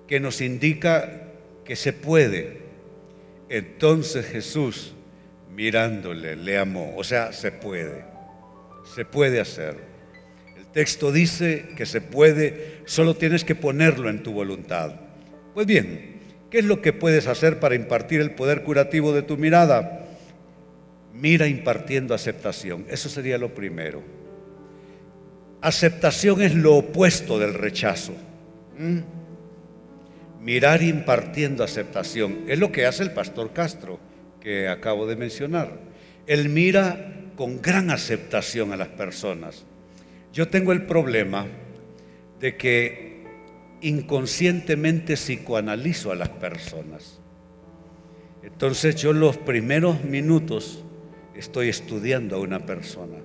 [0.06, 1.24] que nos indica
[1.64, 2.58] que se puede.
[3.48, 4.94] Entonces Jesús
[5.58, 6.94] mirándole, le amó.
[6.96, 8.04] O sea, se puede,
[8.94, 9.74] se puede hacer.
[10.56, 14.94] El texto dice que se puede, solo tienes que ponerlo en tu voluntad.
[15.54, 19.36] Pues bien, ¿qué es lo que puedes hacer para impartir el poder curativo de tu
[19.36, 20.06] mirada?
[21.12, 24.00] Mira impartiendo aceptación, eso sería lo primero.
[25.60, 28.12] Aceptación es lo opuesto del rechazo.
[28.78, 29.00] ¿Mm?
[30.40, 33.98] Mirar impartiendo aceptación es lo que hace el pastor Castro
[34.48, 35.78] que acabo de mencionar.
[36.26, 39.66] Él mira con gran aceptación a las personas.
[40.32, 41.46] Yo tengo el problema
[42.40, 43.24] de que
[43.82, 47.20] inconscientemente psicoanalizo a las personas.
[48.42, 50.82] Entonces yo los primeros minutos
[51.34, 53.18] estoy estudiando a una persona.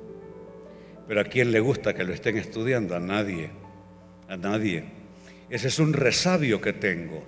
[1.08, 2.98] Pero a quién le gusta que lo estén estudiando?
[2.98, 3.50] A nadie.
[4.28, 4.84] A nadie.
[5.50, 7.24] Ese es un resabio que tengo,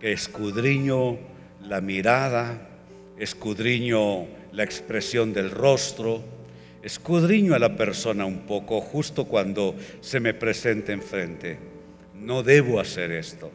[0.00, 1.18] que escudriño
[1.60, 2.70] la mirada,
[3.18, 6.22] escudriño la expresión del rostro,
[6.82, 11.58] escudriño a la persona un poco justo cuando se me presenta enfrente.
[12.14, 13.50] No debo hacer esto.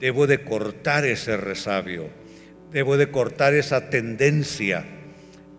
[0.00, 2.08] Debo de cortar ese resabio.
[2.72, 4.84] Debo de cortar esa tendencia.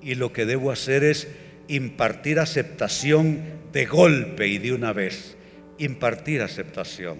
[0.02, 1.28] Y lo que debo hacer es
[1.68, 5.38] impartir aceptación de golpe y de una vez.
[5.78, 7.18] Impartir aceptación.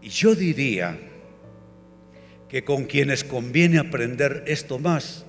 [0.00, 0.98] Y yo diría
[2.52, 5.24] que con quienes conviene aprender esto más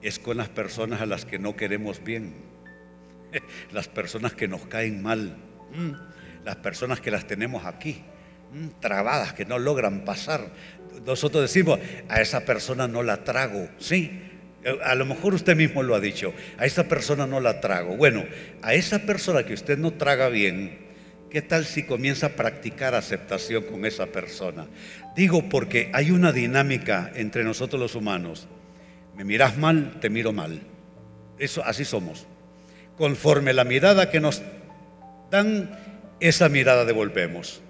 [0.00, 2.34] es con las personas a las que no queremos bien,
[3.72, 5.38] las personas que nos caen mal,
[6.44, 8.04] las personas que las tenemos aquí,
[8.78, 10.52] trabadas, que no logran pasar.
[11.04, 14.22] Nosotros decimos, a esa persona no la trago, sí.
[14.84, 17.96] A lo mejor usted mismo lo ha dicho, a esa persona no la trago.
[17.96, 18.24] Bueno,
[18.62, 20.86] a esa persona que usted no traga bien,
[21.30, 24.66] ¿Qué tal si comienza a practicar aceptación con esa persona?
[25.16, 28.46] Digo porque hay una dinámica entre nosotros los humanos.
[29.16, 30.60] Me miras mal, te miro mal.
[31.38, 32.26] Eso así somos.
[32.98, 34.42] Conforme la mirada que nos
[35.30, 35.70] dan,
[36.20, 37.62] esa mirada devolvemos.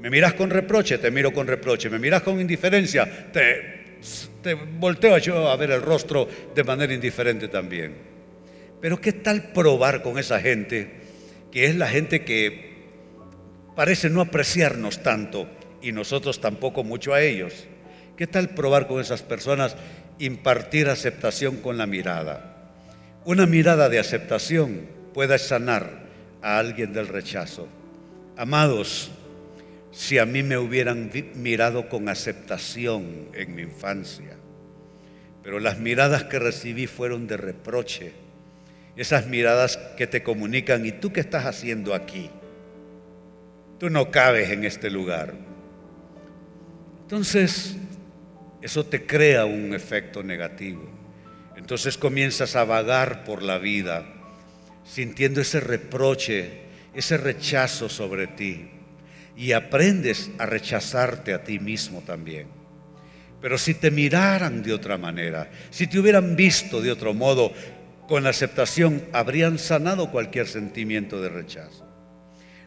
[0.00, 1.88] Me miras con reproche, te miro con reproche.
[1.90, 3.98] Me miras con indiferencia, te,
[4.42, 7.94] te volteo yo a ver el rostro de manera indiferente también.
[8.80, 10.90] Pero ¿qué tal probar con esa gente
[11.52, 12.70] que es la gente que
[13.76, 17.66] parece no apreciarnos tanto y nosotros tampoco mucho a ellos.
[18.16, 19.76] ¿Qué tal probar con esas personas,
[20.18, 22.72] impartir aceptación con la mirada?
[23.24, 26.00] Una mirada de aceptación puede sanar
[26.42, 27.68] a alguien del rechazo.
[28.36, 29.10] Amados,
[29.92, 34.36] si a mí me hubieran mirado con aceptación en mi infancia,
[35.42, 38.12] pero las miradas que recibí fueron de reproche
[38.96, 42.28] Esas miradas que te comunican, ¿y tú qué estás haciendo aquí?
[43.78, 45.32] Tú no cabes en este lugar.
[47.10, 47.74] Entonces,
[48.62, 50.88] eso te crea un efecto negativo.
[51.56, 54.06] Entonces comienzas a vagar por la vida,
[54.84, 58.70] sintiendo ese reproche, ese rechazo sobre ti.
[59.36, 62.46] Y aprendes a rechazarte a ti mismo también.
[63.40, 67.52] Pero si te miraran de otra manera, si te hubieran visto de otro modo,
[68.06, 71.89] con la aceptación, habrían sanado cualquier sentimiento de rechazo.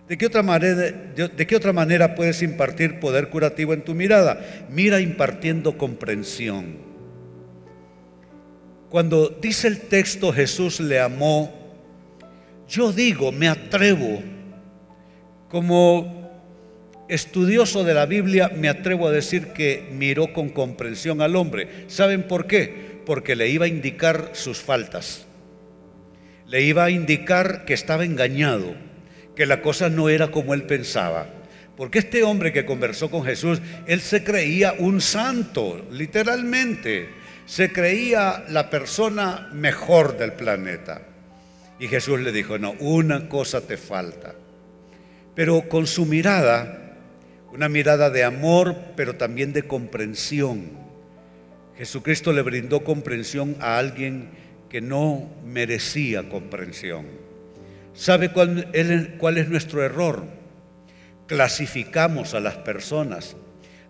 [0.08, 4.66] ¿De qué, otra manera, ¿De qué otra manera puedes impartir poder curativo en tu mirada?
[4.70, 6.78] Mira impartiendo comprensión.
[8.89, 11.54] Cuando dice el texto Jesús le amó,
[12.68, 14.22] yo digo, me atrevo,
[15.48, 16.32] como
[17.08, 21.86] estudioso de la Biblia, me atrevo a decir que miró con comprensión al hombre.
[21.88, 23.00] ¿Saben por qué?
[23.06, 25.26] Porque le iba a indicar sus faltas.
[26.46, 28.76] Le iba a indicar que estaba engañado
[29.36, 31.28] que la cosa no era como él pensaba.
[31.76, 37.10] Porque este hombre que conversó con Jesús, él se creía un santo, literalmente.
[37.46, 41.02] Se creía la persona mejor del planeta.
[41.80, 44.36] Y Jesús le dijo, no, una cosa te falta.
[45.36, 46.96] Pero con su mirada,
[47.52, 50.72] una mirada de amor, pero también de comprensión.
[51.76, 54.30] Jesucristo le brindó comprensión a alguien
[54.69, 57.06] que no merecía comprensión.
[57.93, 60.25] ¿Sabe cuál, es nuestro error?
[61.27, 63.36] Clasificamos a las personas.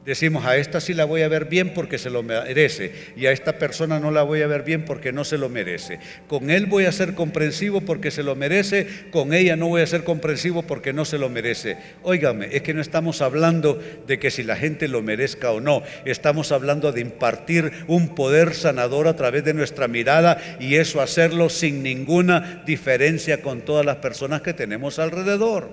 [0.05, 3.31] Decimos, a esta sí la voy a ver bien porque se lo merece y a
[3.31, 5.99] esta persona no la voy a ver bien porque no se lo merece.
[6.27, 9.87] Con él voy a ser comprensivo porque se lo merece, con ella no voy a
[9.87, 11.77] ser comprensivo porque no se lo merece.
[12.01, 15.83] Óigame, es que no estamos hablando de que si la gente lo merezca o no,
[16.03, 21.47] estamos hablando de impartir un poder sanador a través de nuestra mirada y eso hacerlo
[21.47, 25.71] sin ninguna diferencia con todas las personas que tenemos alrededor.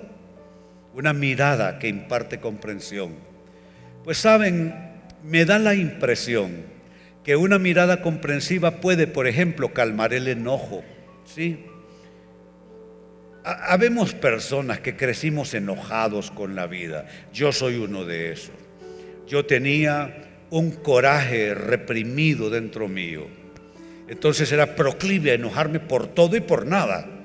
[0.93, 3.30] Una mirada que imparte comprensión.
[4.03, 4.73] Pues saben,
[5.23, 6.63] me da la impresión
[7.23, 10.83] que una mirada comprensiva puede, por ejemplo, calmar el enojo.
[11.23, 11.65] ¿sí?
[13.43, 17.07] Habemos personas que crecimos enojados con la vida.
[17.31, 18.55] Yo soy uno de esos.
[19.27, 23.27] Yo tenía un coraje reprimido dentro mío.
[24.07, 27.20] Entonces era proclive a enojarme por todo y por nada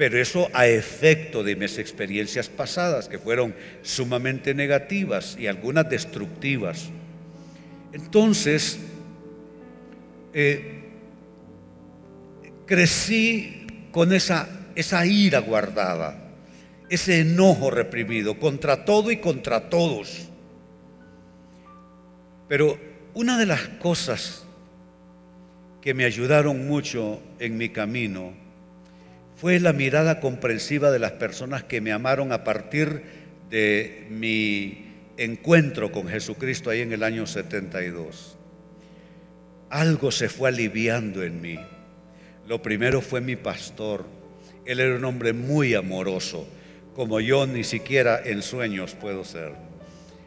[0.00, 6.88] pero eso a efecto de mis experiencias pasadas, que fueron sumamente negativas y algunas destructivas.
[7.92, 8.78] Entonces,
[10.32, 10.84] eh,
[12.64, 16.32] crecí con esa, esa ira guardada,
[16.88, 20.30] ese enojo reprimido contra todo y contra todos.
[22.48, 22.78] Pero
[23.12, 24.46] una de las cosas
[25.82, 28.39] que me ayudaron mucho en mi camino
[29.40, 33.02] fue la mirada comprensiva de las personas que me amaron a partir
[33.48, 34.84] de mi
[35.16, 38.36] encuentro con Jesucristo ahí en el año 72.
[39.70, 41.58] Algo se fue aliviando en mí.
[42.46, 44.04] Lo primero fue mi pastor.
[44.66, 46.46] Él era un hombre muy amoroso,
[46.94, 49.54] como yo ni siquiera en sueños puedo ser.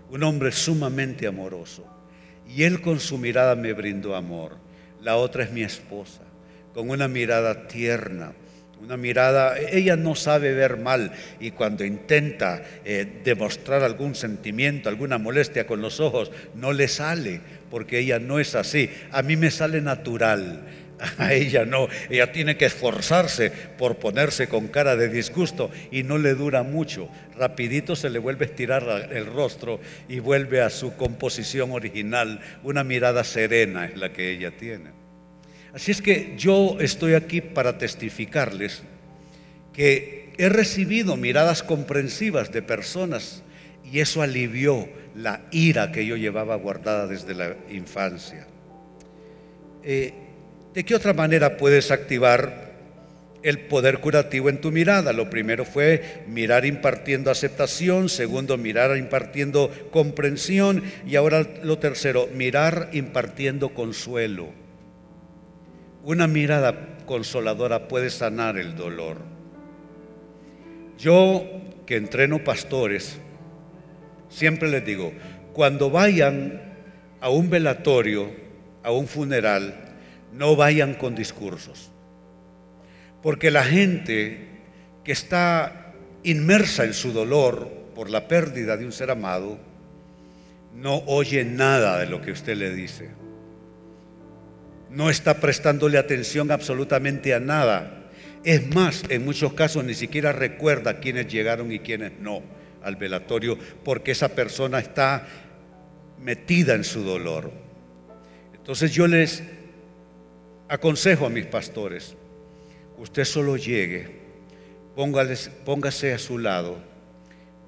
[0.10, 1.86] Un hombre sumamente amoroso.
[2.48, 4.58] Y él con su mirada me brindó amor.
[5.00, 6.24] La otra es mi esposa,
[6.74, 8.34] con una mirada tierna,
[8.84, 15.18] una mirada, ella no sabe ver mal y cuando intenta eh, demostrar algún sentimiento, alguna
[15.18, 17.40] molestia con los ojos, no le sale,
[17.72, 18.90] porque ella no es así.
[19.12, 20.66] A mí me sale natural,
[21.18, 21.88] a ella no.
[22.10, 27.10] Ella tiene que esforzarse por ponerse con cara de disgusto y no le dura mucho.
[27.38, 32.42] Rapidito se le vuelve a estirar el rostro y vuelve a su composición original.
[32.64, 35.03] Una mirada serena es la que ella tiene.
[35.74, 38.84] Así es que yo estoy aquí para testificarles
[39.74, 43.42] que he recibido miradas comprensivas de personas
[43.92, 48.46] y eso alivió la ira que yo llevaba guardada desde la infancia.
[49.84, 50.14] Eh,
[50.76, 52.72] ¿De qué otra manera puedes activar
[53.42, 55.12] el poder curativo en tu mirada?
[55.12, 62.90] Lo primero fue mirar impartiendo aceptación, segundo mirar impartiendo comprensión y ahora lo tercero, mirar
[62.94, 64.63] impartiendo consuelo.
[66.04, 69.20] Una mirada consoladora puede sanar el dolor.
[70.98, 71.46] Yo
[71.86, 73.20] que entreno pastores,
[74.28, 75.14] siempre les digo,
[75.54, 76.62] cuando vayan
[77.22, 78.30] a un velatorio,
[78.84, 79.96] a un funeral,
[80.34, 81.90] no vayan con discursos.
[83.22, 84.50] Porque la gente
[85.06, 85.94] que está
[86.24, 89.58] inmersa en su dolor por la pérdida de un ser amado,
[90.76, 93.23] no oye nada de lo que usted le dice
[94.94, 98.04] no está prestándole atención absolutamente a nada.
[98.44, 102.42] Es más, en muchos casos ni siquiera recuerda quiénes llegaron y quiénes no
[102.84, 105.26] al velatorio, porque esa persona está
[106.20, 107.52] metida en su dolor.
[108.54, 109.44] Entonces yo les
[110.68, 112.16] aconsejo a mis pastores,
[112.98, 114.22] usted solo llegue,
[115.66, 116.78] póngase a su lado,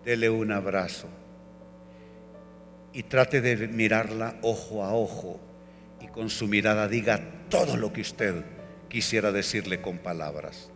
[0.04, 1.08] dele un abrazo
[2.94, 5.40] y trate de mirarla ojo a ojo
[6.16, 8.36] con su mirada diga todo lo que usted
[8.88, 10.70] quisiera decirle con palabras.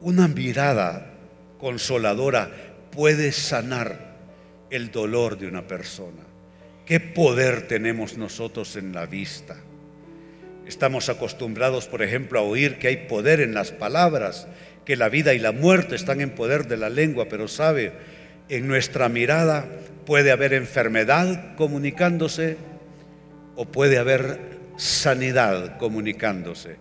[0.00, 1.12] Una mirada
[1.58, 2.50] consoladora
[2.90, 4.16] puede sanar
[4.70, 6.22] el dolor de una persona.
[6.84, 9.56] ¿Qué poder tenemos nosotros en la vista?
[10.66, 14.48] Estamos acostumbrados, por ejemplo, a oír que hay poder en las palabras,
[14.84, 17.92] que la vida y la muerte están en poder de la lengua, pero sabe,
[18.48, 19.68] en nuestra mirada
[20.04, 22.56] puede haber enfermedad comunicándose
[23.56, 26.76] o puede haber sanidad comunicándose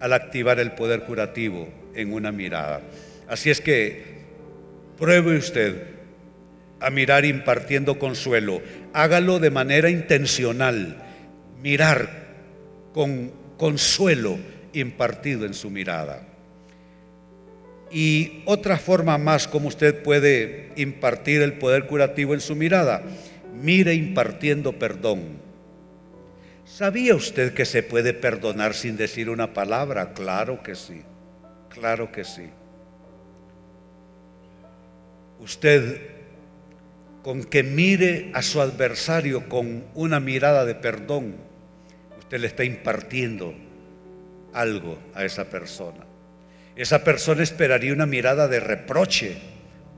[0.00, 2.80] al activar el poder curativo en una mirada.
[3.28, 4.16] Así es que
[4.98, 5.96] pruebe usted
[6.80, 8.60] a mirar impartiendo consuelo.
[8.92, 11.02] Hágalo de manera intencional.
[11.62, 12.26] Mirar
[12.92, 14.38] con consuelo
[14.72, 16.26] impartido en su mirada.
[17.90, 23.02] Y otra forma más como usted puede impartir el poder curativo en su mirada,
[23.54, 25.45] mire impartiendo perdón.
[26.76, 30.12] ¿Sabía usted que se puede perdonar sin decir una palabra?
[30.12, 31.02] Claro que sí,
[31.70, 32.50] claro que sí.
[35.40, 36.02] Usted
[37.22, 41.36] con que mire a su adversario con una mirada de perdón,
[42.18, 43.54] usted le está impartiendo
[44.52, 46.04] algo a esa persona.
[46.76, 49.38] Esa persona esperaría una mirada de reproche,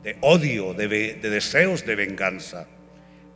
[0.05, 2.69] de odio, de, deseos de venganza.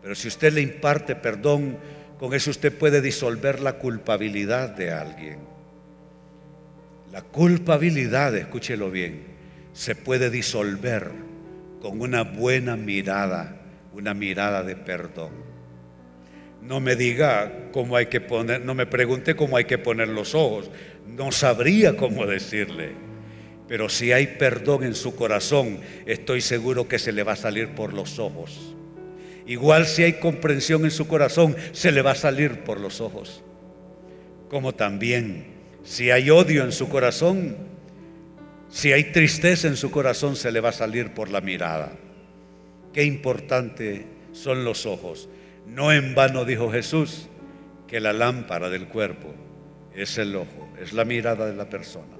[0.01, 1.77] Pero si usted le imparte perdón,
[2.23, 5.39] con eso usted puede disolver la culpabilidad de alguien.
[7.11, 9.25] La culpabilidad, escúchelo bien,
[9.73, 11.11] se puede disolver
[11.81, 13.61] con una buena mirada,
[13.93, 15.33] una mirada de perdón.
[16.61, 20.37] No me diga cómo hay que poner, no me pregunte cómo hay que poner los
[20.37, 20.71] ojos,
[21.05, 22.93] no sabría cómo decirle.
[23.67, 27.71] Pero si hay perdón en su corazón, estoy seguro que se le va a salir
[27.71, 28.77] por los ojos.
[29.47, 33.43] Igual si hay comprensión en su corazón, se le va a salir por los ojos.
[34.49, 35.47] Como también
[35.83, 37.57] si hay odio en su corazón,
[38.69, 41.93] si hay tristeza en su corazón, se le va a salir por la mirada.
[42.93, 45.29] Qué importante son los ojos.
[45.67, 47.29] No en vano dijo Jesús
[47.89, 49.35] que la lámpara del cuerpo
[49.95, 52.17] es el ojo, es la mirada de la persona.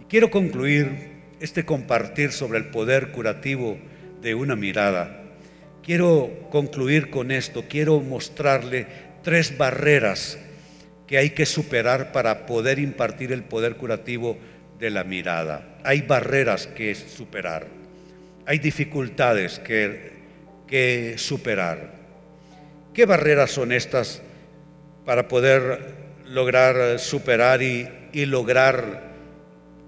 [0.00, 3.78] Y quiero concluir este compartir sobre el poder curativo
[4.20, 5.21] de una mirada
[5.82, 8.86] Quiero concluir con esto, quiero mostrarle
[9.24, 10.38] tres barreras
[11.08, 14.38] que hay que superar para poder impartir el poder curativo
[14.78, 15.78] de la mirada.
[15.82, 17.66] Hay barreras que superar,
[18.46, 20.12] hay dificultades que,
[20.68, 21.94] que superar.
[22.94, 24.22] ¿Qué barreras son estas
[25.04, 25.94] para poder
[26.26, 29.10] lograr superar y, y lograr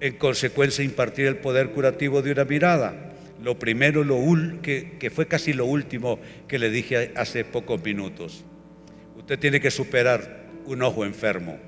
[0.01, 3.14] en consecuencia impartir el poder curativo de una mirada?
[3.45, 4.17] Lo primero, lo
[4.63, 6.19] que, fue casi lo último
[6.49, 8.43] que le dije hace pocos minutos.
[9.19, 11.59] Usted tiene que superar un ojo enfermo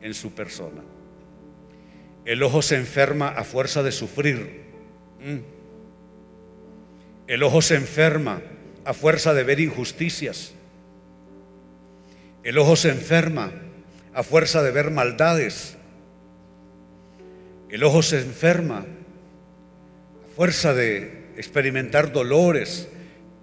[0.00, 0.82] en su persona.
[2.24, 4.62] El ojo se enferma a fuerza de sufrir.
[5.20, 5.36] Mm.
[7.26, 8.40] El ojo se enferma
[8.86, 10.54] a fuerza de ver injusticias.
[12.44, 13.52] El ojo se enferma
[14.14, 15.76] a fuerza de ver maldades.
[17.68, 22.88] El ojo se enferma a fuerza de experimentar dolores,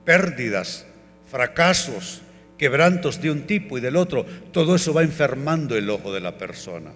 [0.06, 0.86] pérdidas,
[1.30, 2.22] fracasos,
[2.58, 6.38] quebrantos de un tipo y del otro, todo eso va enfermando el ojo de la
[6.38, 6.94] persona.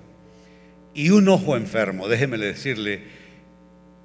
[0.94, 3.04] Y un ojo enfermo, déjeme decirle,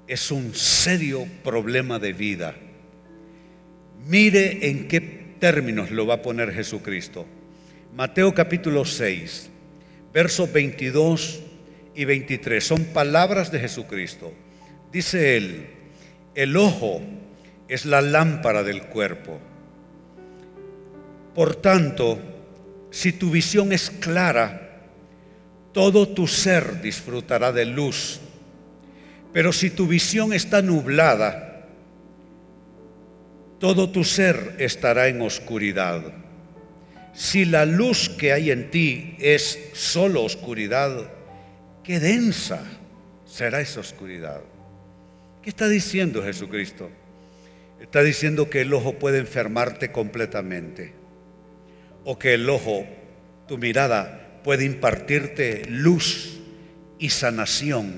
[0.07, 2.55] es un serio problema de vida.
[4.07, 5.01] Mire en qué
[5.39, 7.25] términos lo va a poner Jesucristo.
[7.95, 9.49] Mateo capítulo 6,
[10.13, 11.41] versos 22
[11.95, 14.33] y 23, son palabras de Jesucristo.
[14.91, 15.67] Dice él,
[16.35, 17.01] el ojo
[17.67, 19.39] es la lámpara del cuerpo.
[21.35, 22.19] Por tanto,
[22.91, 24.63] si tu visión es clara,
[25.71, 28.19] todo tu ser disfrutará de luz.
[29.31, 31.67] Pero si tu visión está nublada,
[33.59, 36.03] todo tu ser estará en oscuridad.
[37.13, 41.09] Si la luz que hay en ti es solo oscuridad,
[41.83, 42.61] qué densa
[43.25, 44.41] será esa oscuridad.
[45.43, 46.89] ¿Qué está diciendo Jesucristo?
[47.81, 50.93] Está diciendo que el ojo puede enfermarte completamente.
[52.05, 52.85] O que el ojo,
[53.45, 56.39] tu mirada, puede impartirte luz
[56.97, 57.93] y sanación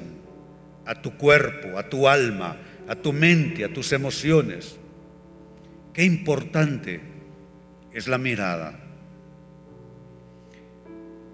[0.87, 4.77] a tu cuerpo, a tu alma, a tu mente, a tus emociones.
[5.93, 6.99] Qué importante
[7.93, 8.79] es la mirada.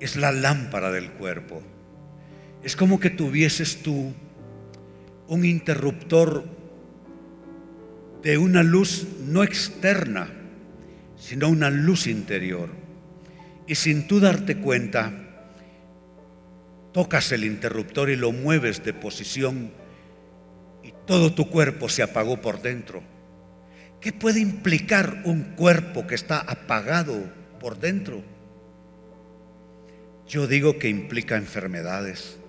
[0.01, 1.61] Es la lámpara del cuerpo.
[2.63, 4.13] Es como que tuvieses tú
[5.31, 6.43] un interruptor
[8.21, 10.27] de una luz no externa,
[11.15, 12.67] sino una luz interior.
[13.65, 15.13] Y sin tú darte cuenta,
[16.91, 19.71] tocas el interruptor y lo mueves de posición
[20.83, 23.01] y todo tu cuerpo se apagó por dentro.
[24.01, 27.15] ¿Qué puede implicar un cuerpo que está apagado
[27.57, 28.21] por dentro?
[30.27, 32.40] Yo digo que implica enfermedades.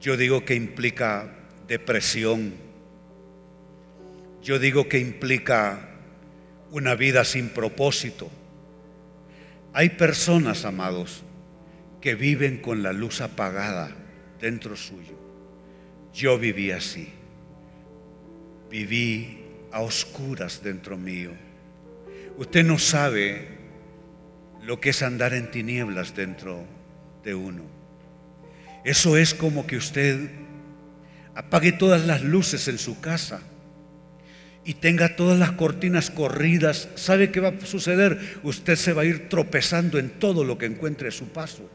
[0.00, 1.34] Yo digo que implica
[1.66, 2.54] depresión.
[4.42, 5.88] Yo digo que implica
[6.70, 8.30] una vida sin propósito.
[9.72, 11.22] Hay personas, amados,
[12.00, 13.94] que viven con la luz apagada
[14.40, 15.18] dentro suyo.
[16.12, 17.12] Yo viví así.
[18.70, 21.32] Viví a oscuras dentro mío.
[22.36, 23.58] Usted no sabe
[24.62, 26.64] lo que es andar en tinieblas dentro
[27.24, 27.77] de uno.
[28.84, 30.30] Eso es como que usted
[31.34, 33.40] apague todas las luces en su casa
[34.64, 36.88] y tenga todas las cortinas corridas.
[36.94, 38.18] ¿Sabe qué va a suceder?
[38.42, 41.70] Usted se va a ir tropezando en todo lo que encuentre a su paso.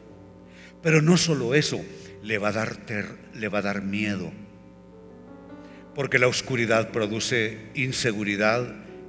[0.82, 1.80] Pero no solo eso,
[2.22, 2.78] le va a dar,
[3.34, 4.30] le va a dar miedo.
[5.94, 8.66] Porque la oscuridad produce inseguridad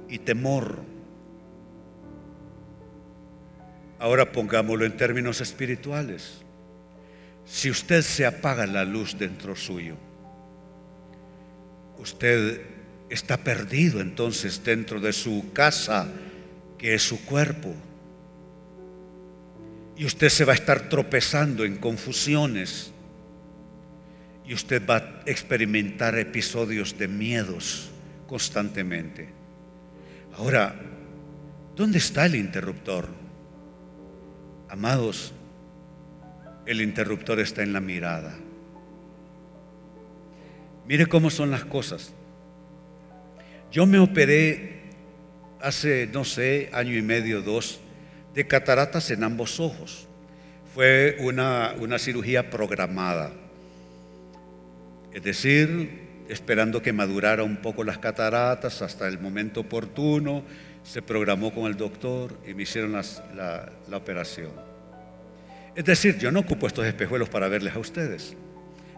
[0.08, 0.80] y temor.
[3.98, 6.45] Ahora pongámoslo en términos espirituales.
[7.46, 9.96] Si usted se apaga la luz dentro suyo,
[11.98, 12.60] usted
[13.08, 16.08] está perdido entonces dentro de su casa,
[16.76, 17.72] que es su cuerpo.
[19.96, 22.92] Y usted se va a estar tropezando en confusiones.
[24.44, 27.90] Y usted va a experimentar episodios de miedos
[28.26, 29.28] constantemente.
[30.36, 30.74] Ahora,
[31.74, 33.08] ¿dónde está el interruptor?
[34.68, 35.32] Amados,
[36.66, 38.34] el interruptor está en la mirada.
[40.86, 42.12] Mire cómo son las cosas.
[43.72, 44.82] Yo me operé
[45.60, 47.80] hace, no sé, año y medio, dos,
[48.34, 50.06] de cataratas en ambos ojos.
[50.74, 53.32] Fue una, una cirugía programada.
[55.12, 60.44] Es decir, esperando que madurara un poco las cataratas hasta el momento oportuno,
[60.82, 64.52] se programó con el doctor y me hicieron la, la, operación.
[65.76, 68.34] Es decir, yo no ocupo estos espejuelos para verles a ustedes.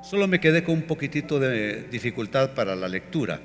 [0.01, 3.41] Solo me quedé con un poquitito de dificultad para la lectura.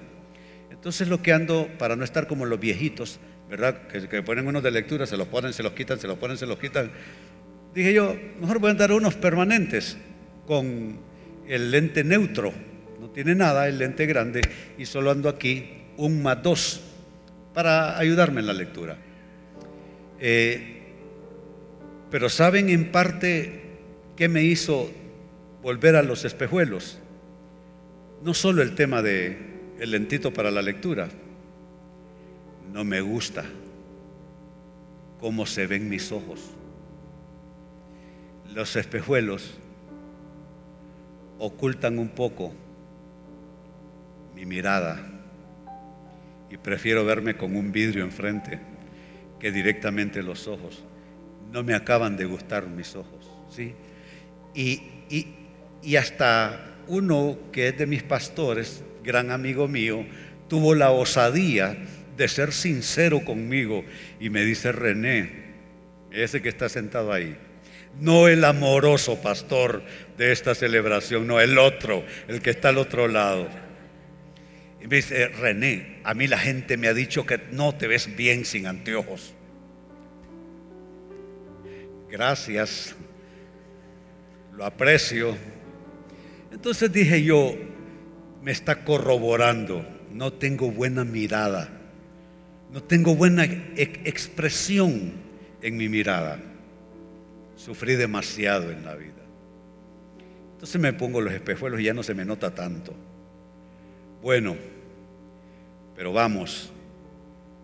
[0.70, 3.20] Entonces lo que ando, para no estar como los viejitos,
[3.50, 3.88] ¿verdad?
[3.88, 6.46] Que, ponen unos de lectura, se los ponen, se los quitan, se los ponen, se
[6.46, 6.92] los quitan.
[7.74, 9.98] Dije yo, mejor voy a dar unos permanentes
[10.46, 11.00] con
[11.48, 12.54] el lente neutro.
[13.00, 14.42] No tiene nada el lente grande
[14.78, 16.82] y solo ando aquí un más dos
[17.56, 18.96] para ayudarme en la lectura.
[20.20, 20.83] Eh,
[22.14, 23.60] pero ¿saben en parte
[24.16, 24.88] qué me hizo
[25.64, 27.00] volver a los espejuelos?
[28.22, 29.36] No solo el tema de
[29.80, 31.10] lentito para la lectura,
[32.72, 33.46] no me gusta
[35.20, 36.52] cómo se ven mis ojos.
[38.54, 39.56] Los espejuelos
[41.40, 42.54] ocultan un poco
[44.36, 45.04] mi mirada
[46.52, 48.60] y prefiero verme con un vidrio enfrente
[49.40, 50.84] que directamente los ojos.
[51.54, 53.74] No me acaban de gustar mis ojos, ¿sí?
[54.54, 54.82] Y,
[55.82, 60.06] y hasta uno que es de mis pastores, gran amigo mío,
[60.50, 61.78] tuvo la osadía
[62.18, 63.84] de ser sincero conmigo
[64.20, 65.44] y me dice René,
[66.12, 67.38] ese que está sentado ahí,
[68.00, 69.84] no el amoroso pastor
[70.18, 73.48] de esta celebración, no el otro, el que está al otro lado.
[74.82, 78.16] Y me dice, René, a mí la gente me ha dicho que no te ves
[78.16, 79.34] bien sin anteojos.
[82.14, 82.96] Gracias,
[84.56, 85.36] lo aprecio.
[86.52, 87.54] Entonces dije yo,
[88.42, 91.80] me está corroborando, no tengo buena mirada
[92.74, 95.14] no tengo buena expresión
[95.62, 96.40] en mi mirada.
[97.56, 99.22] Sufrí demasiado en la vida.
[100.54, 102.96] Entonces me pongo los espejuelos y ya no se me nota tanto.
[104.24, 104.56] Bueno,
[105.96, 106.72] pero vamos,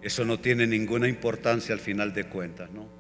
[0.04, 2.99] eso no tiene ninguna importancia al final de cuentas, ¿no?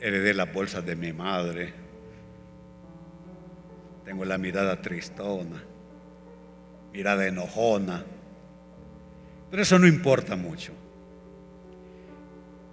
[0.00, 1.72] Heredé las bolsas de mi madre.
[4.04, 5.62] Tengo la mirada tristona,
[6.92, 8.04] mirada enojona
[9.50, 10.72] pero eso no importa mucho.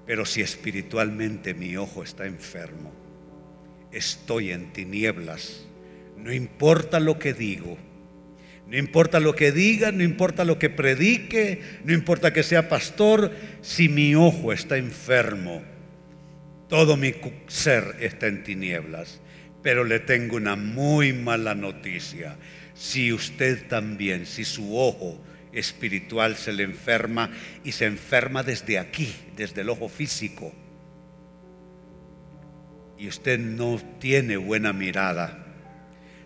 [0.06, 2.94] Pero si espiritualmente mi ojo está enfermo,
[3.92, 5.64] estoy en tinieblas,
[6.18, 7.78] No importa lo que digo,
[8.66, 13.32] no importa lo que diga, no importa lo que predique, no importa que sea pastor,
[13.62, 15.62] si mi ojo está enfermo,
[16.68, 17.14] todo mi
[17.48, 19.22] ser está en tinieblas.
[19.64, 22.38] Pero le tengo una muy mala noticia.
[22.74, 25.20] Si usted también, si su ojo
[25.52, 27.32] espiritual se le enferma
[27.64, 30.54] y se enferma desde aquí, desde el ojo físico,
[32.98, 35.46] y usted no tiene buena mirada,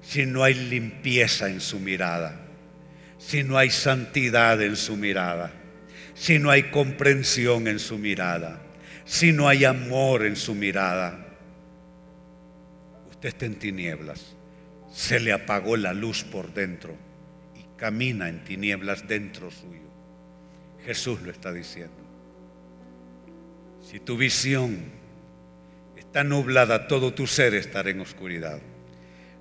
[0.02, 2.40] si no hay limpieza en su mirada,
[3.18, 5.52] si no hay santidad en su mirada,
[6.14, 8.62] si no hay comprensión en su mirada,
[9.12, 11.28] si no hay amor en su mirada,
[13.10, 14.38] usted está en tinieblas,
[14.90, 16.96] se le apagó la luz por dentro
[17.54, 19.92] y camina en tinieblas dentro suyo.
[20.86, 21.94] Jesús lo está diciendo.
[23.82, 24.80] Si tu visión
[25.98, 28.62] está nublada, todo tu ser estará en oscuridad.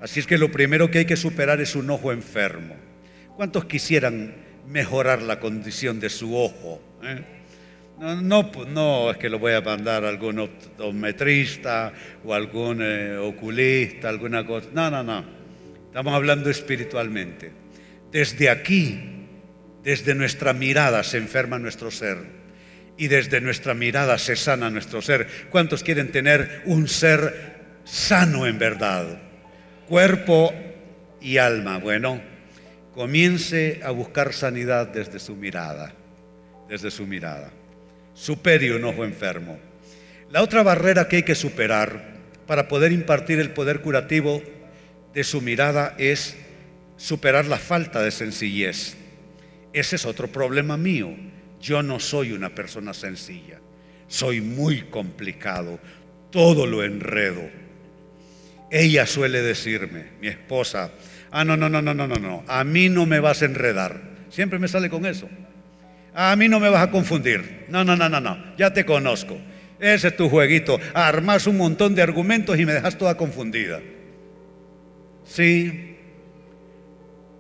[0.01, 2.75] Así es que lo primero que hay que superar es un ojo enfermo.
[3.37, 4.35] ¿Cuántos quisieran
[4.67, 6.83] mejorar la condición de su ojo?
[7.05, 7.40] Eh?
[8.01, 11.93] No, no, es que lo voy a mandar a algún optometrista
[12.25, 14.69] o algún eh, oculista, alguna cosa.
[14.73, 15.25] No, no, no.
[15.87, 17.53] Estamos hablando espiritualmente.
[18.11, 19.27] Desde aquí,
[19.83, 22.19] desde nuestra mirada se enferma nuestro ser
[22.97, 25.27] y desde nuestra mirada se sana nuestro ser.
[25.51, 29.31] ¿Cuántos quieren tener un ser sano en verdad?
[29.91, 30.55] cuerpo
[31.21, 31.79] y alma.
[31.79, 32.23] Bueno,
[32.95, 35.93] comience a buscar sanidad desde su mirada,
[36.69, 37.51] desde su mirada.
[38.21, 39.59] Supere un ojo enfermo.
[40.31, 44.43] La otra barrera que hay que superar para poder impartir el poder curativo
[45.15, 46.37] de su mirada es
[46.97, 48.97] superar la falta de sencillez.
[49.73, 51.17] Ese es otro problema mío.
[51.63, 53.59] Yo no soy una persona sencilla.
[54.07, 55.79] Soy muy complicado.
[56.31, 57.49] Todo lo enredo
[58.71, 60.93] ella suele decirme, mi esposa,
[61.33, 64.01] ah, no, no, no, no, no, no, no, a mí no me vas a enredar.
[64.31, 65.29] Siempre me sale con eso.
[66.15, 67.67] A mí no me vas a confundir.
[67.69, 69.39] No, no, no, no, no, ya te conozco.
[69.79, 70.79] Ese es tu jueguito.
[70.95, 73.81] Armas un montón de argumentos y me dejas toda confundida.
[75.25, 75.97] Sí,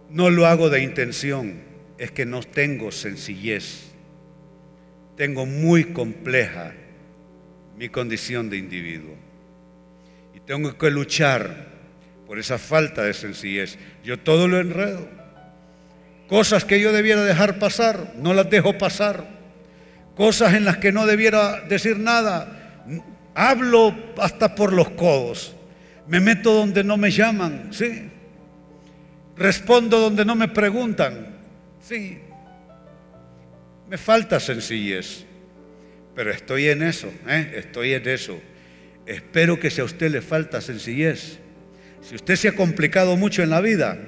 [0.08, 1.60] no lo hago de intención,
[1.98, 3.90] es que no tengo sencillez.
[5.16, 6.72] Tengo muy compleja
[7.76, 9.30] mi condición de individuo.
[10.50, 11.68] Tengo que luchar
[12.26, 13.78] por esa falta de sencillez.
[14.02, 15.08] Yo todo lo enredo.
[16.30, 19.26] Cosas que yo debiera dejar pasar, no las dejo pasar.
[20.14, 22.84] Cosas en las que no debiera decir nada,
[23.34, 25.56] hablo hasta por los codos.
[26.06, 28.08] Me meto donde no me llaman, sí.
[29.36, 31.36] Respondo donde no me preguntan,
[31.80, 32.20] sí.
[33.88, 35.24] Me falta sencillez,
[36.14, 37.54] pero estoy en eso, ¿eh?
[37.56, 38.38] estoy en eso.
[39.04, 41.40] Espero que si a usted le falta sencillez,
[42.02, 43.98] si usted se ha complicado mucho en la vida,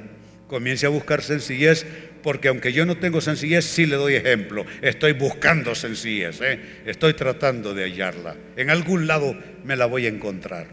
[0.47, 1.85] comience a buscar sencillez,
[2.23, 4.65] porque aunque yo no tengo sencillez, sí le doy ejemplo.
[4.81, 6.61] Estoy buscando sencillez, ¿eh?
[6.87, 8.37] estoy tratando de hallarla.
[8.57, 10.67] En algún lado me la voy a encontrar.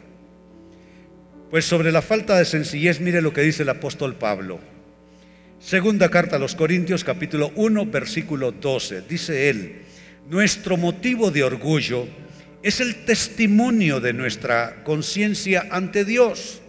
[1.50, 4.60] Pues sobre la falta de sencillez, mire lo que dice el apóstol Pablo.
[5.60, 9.02] Segunda carta a los Corintios, capítulo 1, versículo 12.
[9.02, 9.82] Dice él,
[10.30, 12.08] nuestro motivo de orgullo
[12.62, 16.62] es el testimonio de nuestra conciencia ante Dios,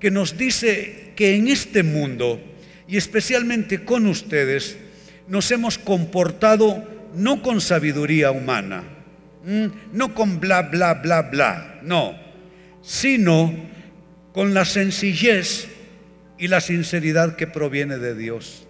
[0.00, 2.40] que nos dice que en este mundo,
[2.88, 4.76] y especialmente con ustedes,
[5.28, 6.84] nos hemos comportado
[7.14, 8.84] no con sabiduría humana,
[9.92, 12.16] no con bla, bla, bla, bla, no,
[12.82, 13.54] sino
[14.32, 15.68] con la sencillez
[16.38, 18.66] y la sinceridad que proviene de Dios.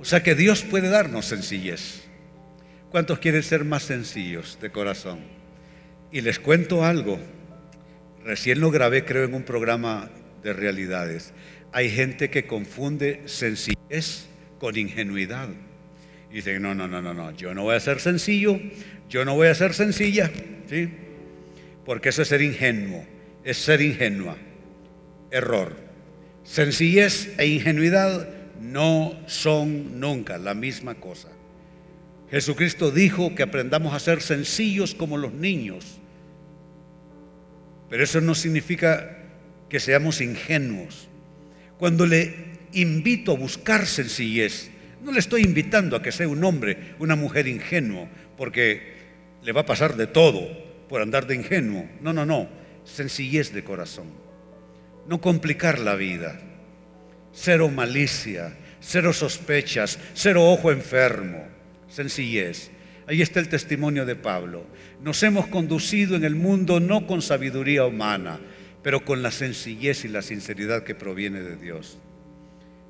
[0.00, 2.02] O sea que Dios puede darnos sencillez.
[2.90, 5.20] ¿Cuántos quieren ser más sencillos de corazón?
[6.12, 7.18] Y les cuento algo.
[8.24, 10.10] Recién lo grabé, creo, en un programa
[10.42, 11.32] de realidades.
[11.74, 14.26] Hay gente que confunde sencillez
[14.60, 15.48] con ingenuidad.
[16.30, 18.60] Y dicen, no, no, no, no, no, yo no voy a ser sencillo,
[19.08, 20.30] yo no voy a ser sencilla,
[20.70, 20.88] ¿sí?
[21.84, 23.04] Porque eso es ser ingenuo,
[23.42, 24.36] es ser ingenua.
[25.32, 25.74] Error.
[26.44, 28.28] Sencillez e ingenuidad
[28.60, 31.30] no son nunca la misma cosa.
[32.30, 35.98] Jesucristo dijo que aprendamos a ser sencillos como los niños.
[37.90, 39.18] Pero eso no significa
[39.68, 41.08] que seamos ingenuos.
[41.84, 42.32] Cuando le
[42.72, 44.70] invito a buscar sencillez,
[45.02, 48.08] no le estoy invitando a que sea un hombre, una mujer ingenuo,
[48.38, 48.94] porque
[49.42, 50.48] le va a pasar de todo
[50.88, 51.86] por andar de ingenuo.
[52.00, 52.48] No, no, no.
[52.84, 54.06] Sencillez de corazón.
[55.06, 56.40] No complicar la vida.
[57.34, 61.46] Cero malicia, cero sospechas, cero ojo enfermo
[61.88, 62.70] sencillez.
[63.06, 64.64] Ahí está el testimonio de Pablo.
[65.02, 68.40] Nos hemos conducido en el mundo no con sabiduría humana.
[68.84, 71.98] Pero con la sencillez y la sinceridad que proviene de Dios.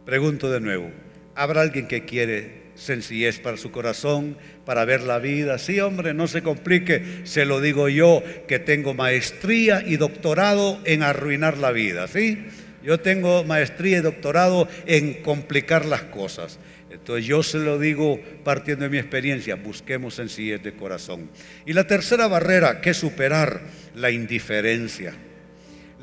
[0.04, 0.90] Pregunto de nuevo,
[1.36, 4.36] ¿habrá alguien que quiere sencillez para su corazón,
[4.66, 5.56] para ver la vida?
[5.56, 11.04] Sí, hombre, no se complique, se lo digo yo, que tengo maestría y doctorado en
[11.04, 12.44] arruinar la vida, ¿sí?
[12.82, 16.58] Yo tengo maestría y doctorado en complicar las cosas.
[16.90, 21.30] Entonces yo se lo digo partiendo de mi experiencia, busquemos sencillez de corazón.
[21.64, 23.62] Y la tercera barrera que superar,
[23.94, 25.14] la indiferencia.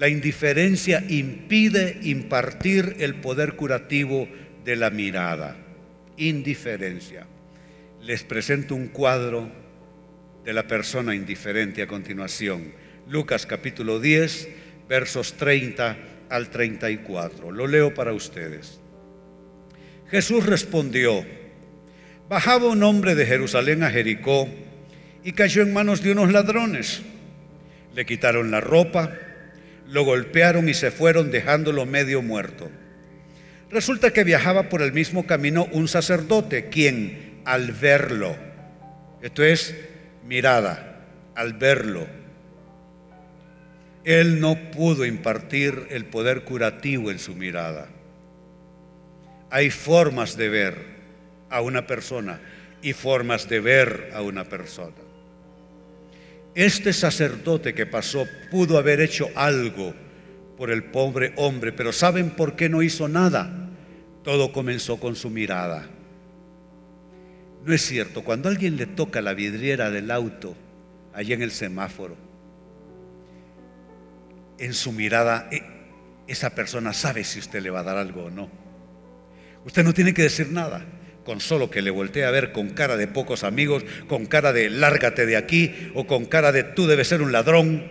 [0.02, 4.28] La indiferencia impide impartir el poder curativo
[4.66, 5.56] de la mirada.
[6.18, 7.28] Indiferencia.
[8.02, 9.52] Les presento un cuadro
[10.44, 12.74] de la persona indiferente a continuación.
[13.10, 14.50] Lucas capítulo 10,
[14.90, 15.98] versos 30
[16.32, 17.52] al 34.
[17.52, 18.82] Lo leo para ustedes.
[20.10, 21.24] Jesús respondió,
[22.28, 24.50] bajaba un hombre de Jerusalén a Jericó
[25.24, 27.04] y cayó en manos de unos ladrones.
[27.94, 29.28] Le quitaron la ropa,
[29.92, 32.72] lo golpearon y se fueron dejándolo medio muerto.
[33.70, 38.36] Resulta que viajaba por el mismo camino un sacerdote, quien al verlo,
[39.22, 39.76] esto es
[40.26, 42.08] mirada, al verlo,
[44.06, 47.90] él no pudo impartir el poder curativo en su mirada.
[49.50, 50.76] Hay formas de ver
[51.50, 52.40] a una persona
[52.82, 54.96] y formas de ver a una persona.
[56.54, 59.94] Este sacerdote que pasó pudo haber hecho algo
[60.58, 63.70] por el pobre hombre, pero ¿saben por qué no hizo nada?
[64.24, 65.88] Todo comenzó con su mirada.
[67.66, 70.56] No es cierto, cuando alguien le toca la vidriera del auto,
[71.14, 72.18] allí en el semáforo,
[74.58, 75.62] en su mirada, eh,
[76.28, 78.50] esa persona sabe si usted le va a dar algo o no.
[79.66, 80.86] Usted no tiene que decir nada,
[81.32, 84.70] con solo que le voltee a ver con cara de pocos amigos, con cara de
[84.70, 87.88] lárgate de aquí o con cara de tú debes ser un ladrón.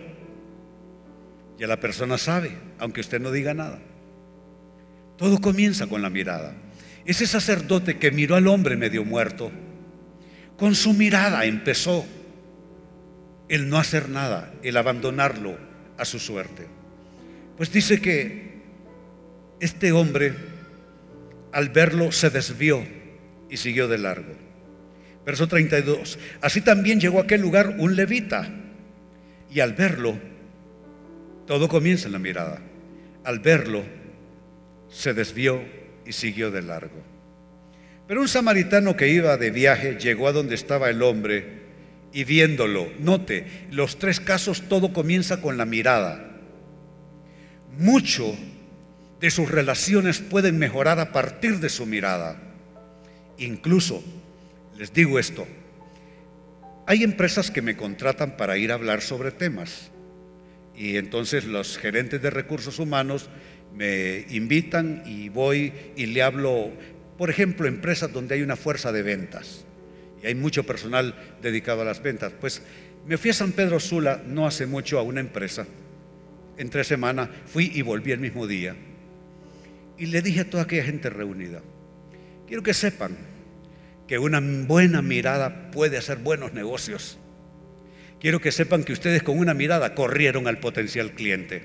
[1.57, 3.79] Ya la persona sabe, aunque usted no diga nada.
[5.17, 6.53] Todo comienza con la mirada.
[7.03, 9.51] Ese sacerdote que miró al hombre medio muerto,
[10.55, 12.05] con su mirada empezó
[13.49, 15.57] el no hacer nada, el abandonarlo,
[15.97, 16.67] a su suerte.
[17.57, 18.61] Pues dice que
[19.59, 20.35] este hombre
[21.51, 23.00] al verlo se desvió
[23.51, 24.33] y siguió de largo.
[25.23, 26.17] Verso 32.
[26.41, 28.49] Así también llegó a aquel lugar un levita
[29.53, 30.17] y al verlo,
[31.45, 32.59] todo comienza en la mirada.
[33.23, 33.83] Al verlo,
[34.89, 35.61] se desvió
[36.05, 37.03] y siguió de largo.
[38.07, 41.61] Pero un samaritano que iba de viaje llegó a donde estaba el hombre
[42.13, 42.89] y viéndolo.
[42.99, 46.39] Note, los tres casos todo comienza con la mirada.
[47.77, 48.35] Mucho
[49.19, 52.50] de sus relaciones pueden mejorar a partir de su mirada.
[53.41, 54.03] Incluso,
[54.77, 55.47] les digo esto,
[56.85, 59.89] hay empresas que me contratan para ir a hablar sobre temas.
[60.75, 63.29] Y entonces los gerentes de recursos humanos
[63.73, 66.71] me invitan y voy y le hablo,
[67.17, 69.65] por ejemplo, empresas donde hay una fuerza de ventas
[70.21, 72.31] y hay mucho personal dedicado a las ventas.
[72.39, 72.61] Pues
[73.07, 75.65] me fui a San Pedro Sula no hace mucho a una empresa.
[76.59, 78.75] En tres semanas fui y volví el mismo día.
[79.97, 81.63] Y le dije a toda aquella gente reunida,
[82.47, 83.30] quiero que sepan
[84.11, 87.17] que una buena mirada puede hacer buenos negocios.
[88.19, 91.61] Quiero que sepan que ustedes con una mirada corrieron al potencial cliente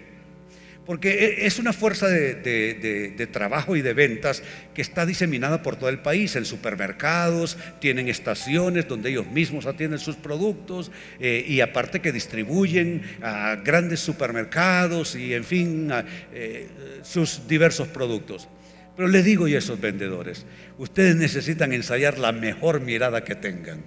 [0.86, 5.88] porque e, es una fuerza de, trabajo y de ventas que está diseminada por todo
[5.88, 6.36] el país.
[6.36, 13.02] En supermercados tienen estaciones donde ellos mismos atienden sus productos eh, y aparte que distribuyen
[13.22, 15.90] a grandes supermercados y en fin
[16.32, 16.68] eh,
[17.02, 18.48] sus diversos productos.
[18.96, 20.46] Pero les digo yo a esos vendedores,
[20.78, 23.84] ustedes necesitan ensayar la mejor mirada que tengan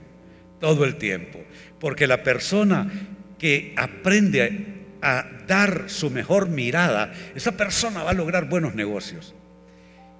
[0.60, 1.44] todo el tiempo,
[1.80, 2.92] porque la persona
[3.40, 9.34] que aprende a dar su mejor mirada, esa persona va a lograr buenos negocios.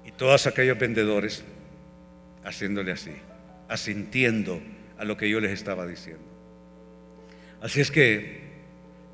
[0.04, 1.44] Y todos aquellos vendedores
[2.44, 3.12] haciéndole así,
[3.68, 4.60] asintiendo
[4.98, 6.24] a lo que yo les estaba diciendo.
[7.60, 8.40] Así es que,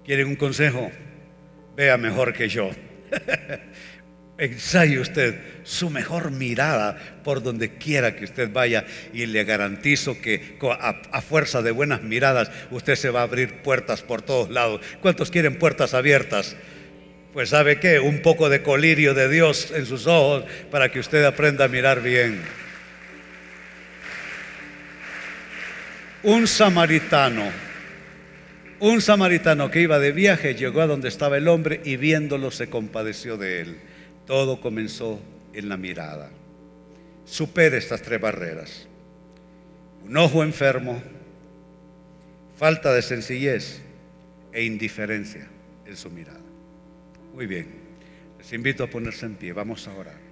[0.04, 0.90] ¿quieren un consejo?
[1.76, 2.70] Vea mejor que yo.
[4.38, 8.84] Ensaye usted su mejor mirada por donde quiera que usted vaya
[9.14, 14.02] y le garantizo que a, fuerza de buenas miradas usted se va a abrir puertas
[14.02, 14.82] por todos lados.
[15.00, 16.54] ¿Cuántos quieren puertas abiertas?
[17.32, 21.24] Pues sabe qué, un poco de colirio de Dios en sus ojos para que usted
[21.24, 22.42] aprenda a mirar bien.
[26.22, 27.44] Un samaritano,
[28.80, 32.68] un samaritano que iba de viaje llegó a donde estaba el hombre y viéndolo se
[32.68, 33.76] compadeció de él.
[34.26, 35.20] Todo comenzó
[35.52, 36.30] en la mirada.
[37.24, 38.86] Supere estas tres barreras.
[40.04, 41.00] Un ojo enfermo,
[42.56, 43.82] falta de sencillez
[44.52, 45.48] e indiferencia
[45.84, 46.40] en su mirada.
[47.34, 47.68] Muy bien.
[48.38, 49.52] Les invito a ponerse en pie.
[49.52, 50.26] Vamos a orar.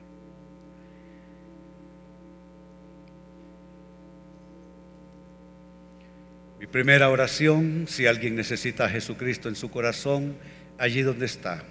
[6.59, 10.37] Mi primera oración, si alguien necesita a Jesucristo en su corazón,
[10.79, 11.63] allí donde está.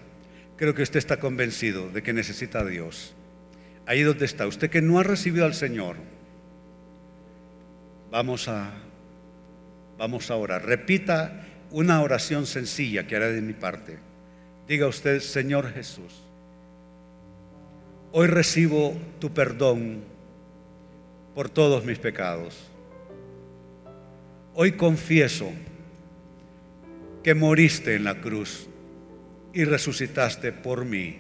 [0.64, 3.14] Creo que usted está convencido de que necesita a Dios.
[3.86, 4.48] Allí donde está.
[4.48, 5.98] Usted que no ha recibido al Señor.
[8.10, 8.72] Vamos a
[9.98, 10.66] vamos a orar.
[10.66, 14.00] Repita una oración sencilla que haré de mi parte.
[14.66, 16.14] Diga usted, Señor Jesús,
[18.14, 20.06] hoy recibo tu perdón
[21.36, 22.58] por todos mis pecados.
[24.54, 25.52] Hoy confieso
[27.22, 28.70] que moriste en la cruz
[29.54, 31.18] y resucitaste por mí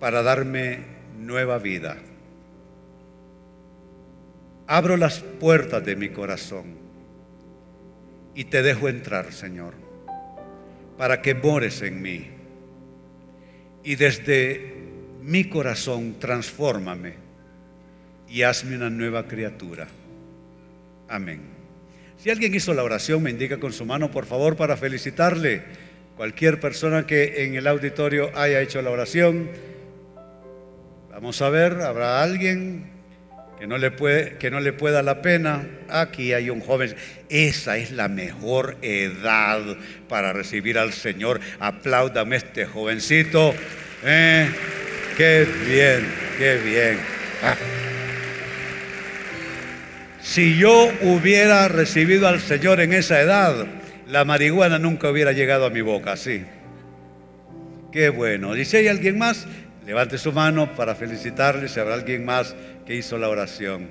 [0.00, 0.80] para darme
[1.18, 1.96] nueva vida.
[4.66, 6.74] Abro las puertas de mi corazón
[8.34, 9.86] y te dejo entrar, Señor
[10.96, 12.26] para que mores en mí.
[13.84, 14.74] Y desde
[15.22, 17.14] mi corazón transfórmame
[18.28, 19.86] y hazme una nueva criatura.
[21.08, 21.40] Amén.
[22.18, 25.85] Si alguien hizo la oración, me indica con su mano, por favor, para felicitarle.
[26.16, 29.50] Cualquier persona que en el auditorio haya hecho la oración.
[31.10, 32.96] Vamos a ver, ¿habrá alguien?
[33.58, 35.66] que no le, puede, que no le pueda la pena.
[35.88, 36.94] Aquí hay un joven.
[37.28, 39.60] Esa es la mejor edad
[40.08, 41.40] para recibir al Señor.
[41.58, 43.54] Apláudame este jovencito.
[44.04, 44.48] Eh,
[45.16, 46.06] qué bien,
[46.38, 46.98] qué bien.
[47.42, 47.56] Ah.
[50.20, 53.66] Si yo hubiera recibido al Señor en esa edad,
[54.08, 56.44] la marihuana nunca hubiera llegado a mi boca, sí.
[57.92, 58.56] Qué bueno.
[58.56, 59.46] ¿Y si hay alguien más?
[59.86, 62.54] Levante su mano para felicitarle, si habrá alguien más
[62.86, 63.88] que hizo la oración.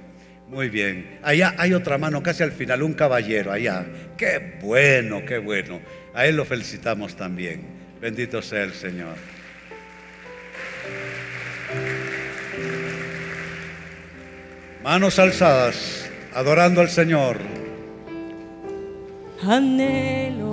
[0.48, 1.20] Muy bien.
[1.24, 3.86] Allá hay otra mano, casi al final, un caballero, allá.
[4.18, 5.82] Qué bueno, qué bueno.
[6.14, 7.64] A él lo felicitamos también.
[8.00, 9.16] Bendito sea el Señor.
[14.84, 17.65] Manos alzadas, adorando al Señor.
[19.44, 20.46] Anhelo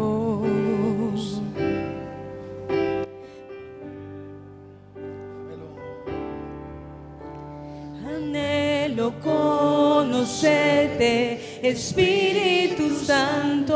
[10.22, 13.74] conocerte, Espíritu Santo.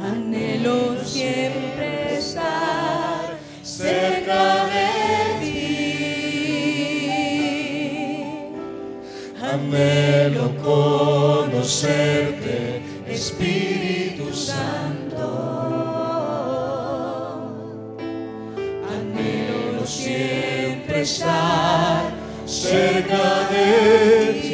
[0.00, 4.66] Anhelo siempre estar cerca
[9.72, 15.16] Anhelo conocerte, Espíritu Santo.
[18.86, 22.12] Anhelo siempre estar
[22.44, 24.51] cerca de ti.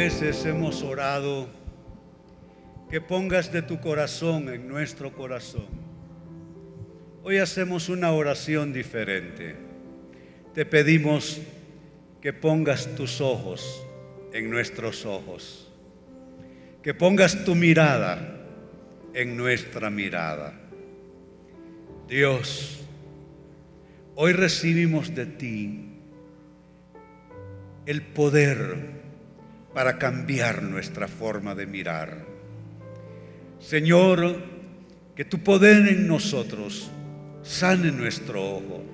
[0.00, 1.46] Veces hemos orado
[2.88, 5.68] que pongas de tu corazón en nuestro corazón?
[7.22, 9.56] Hoy hacemos una oración diferente.
[10.54, 11.42] Te pedimos
[12.22, 13.86] que pongas tus ojos
[14.32, 15.70] en nuestros ojos,
[16.82, 18.40] que pongas tu mirada
[19.12, 20.58] en nuestra mirada.
[22.08, 22.80] Dios,
[24.14, 25.90] hoy recibimos de ti
[27.84, 28.99] el poder
[29.74, 32.24] para cambiar nuestra forma de mirar.
[33.60, 34.42] Señor,
[35.14, 36.90] que tu poder en nosotros
[37.42, 38.84] sane nuestro ojo,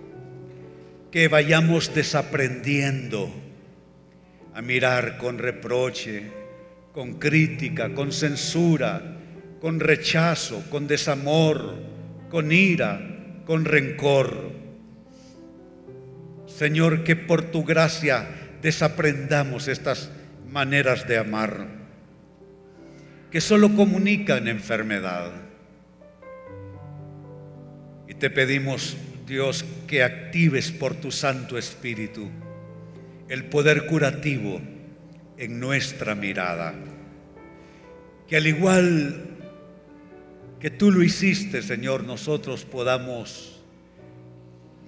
[1.11, 3.31] que vayamos desaprendiendo
[4.55, 6.25] a mirar con reproche,
[6.93, 9.19] con crítica, con censura,
[9.61, 11.75] con rechazo, con desamor,
[12.31, 13.01] con ira,
[13.45, 14.53] con rencor.
[16.47, 18.27] Señor, que por tu gracia
[18.63, 20.11] desaprendamos estas
[20.51, 21.67] maneras de amar
[23.31, 25.33] que solo comunican enfermedad.
[28.09, 32.29] Y te pedimos, Dios, que actives por tu Santo Espíritu
[33.29, 34.61] el poder curativo
[35.37, 36.75] en nuestra mirada.
[38.29, 39.37] Que al igual
[40.61, 43.61] que tú lo hiciste, Señor, nosotros podamos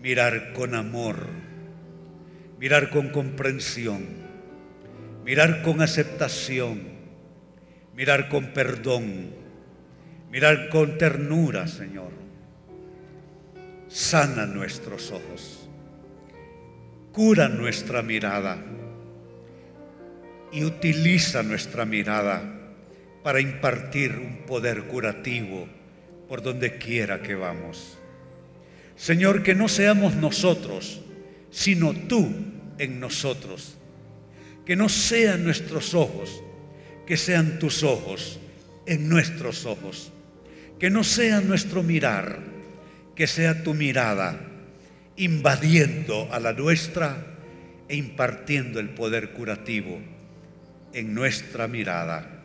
[0.00, 1.26] mirar con amor,
[2.58, 4.27] mirar con comprensión,
[5.28, 6.80] mirar con aceptación,
[7.94, 9.26] mirar con perdón,
[10.30, 12.12] mirar con ternura, Señor.
[13.88, 15.68] Sana nuestros ojos,
[17.12, 18.56] cura nuestra mirada
[20.50, 22.42] y utiliza nuestra mirada
[23.22, 25.68] para impartir un poder curativo
[26.26, 27.98] por donde quiera que vamos.
[28.96, 31.02] Señor, que no seamos nosotros,
[31.50, 32.32] sino tú
[32.78, 33.77] en nosotros.
[34.68, 36.44] Que no sean nuestros ojos,
[37.06, 38.38] que sean tus ojos
[38.84, 40.12] en nuestros ojos.
[40.78, 42.38] Que no sea nuestro mirar,
[43.16, 44.38] que sea tu mirada
[45.16, 47.16] invadiendo a la nuestra
[47.88, 50.00] e impartiendo el poder curativo
[50.92, 52.42] en nuestra mirada.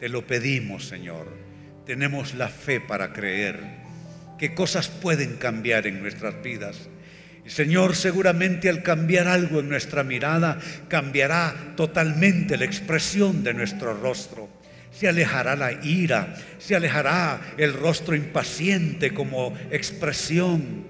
[0.00, 1.28] Te lo pedimos, Señor.
[1.86, 3.60] Tenemos la fe para creer
[4.36, 6.88] que cosas pueden cambiar en nuestras vidas.
[7.46, 14.48] Señor, seguramente al cambiar algo en nuestra mirada, cambiará totalmente la expresión de nuestro rostro.
[14.92, 20.86] Se alejará la ira, se alejará el rostro impaciente como expresión.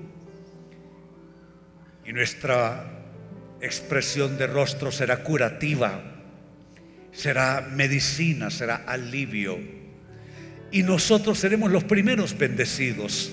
[2.05, 2.85] Y nuestra
[3.63, 6.03] expresión de rostro será curativa,
[7.13, 9.59] será medicina, será alivio.
[10.71, 13.33] Y nosotros seremos los primeros bendecidos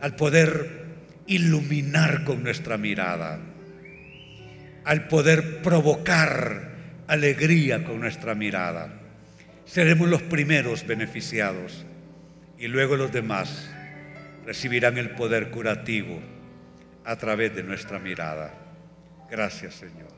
[0.00, 0.81] al poder
[1.26, 3.38] iluminar con nuestra mirada,
[4.84, 6.72] al poder provocar
[7.06, 9.00] alegría con nuestra mirada.
[9.64, 11.84] Seremos los primeros beneficiados
[12.58, 13.70] y luego los demás
[14.44, 16.20] recibirán el poder curativo
[17.04, 18.54] a través de nuestra mirada.
[19.30, 20.12] Gracias Señor.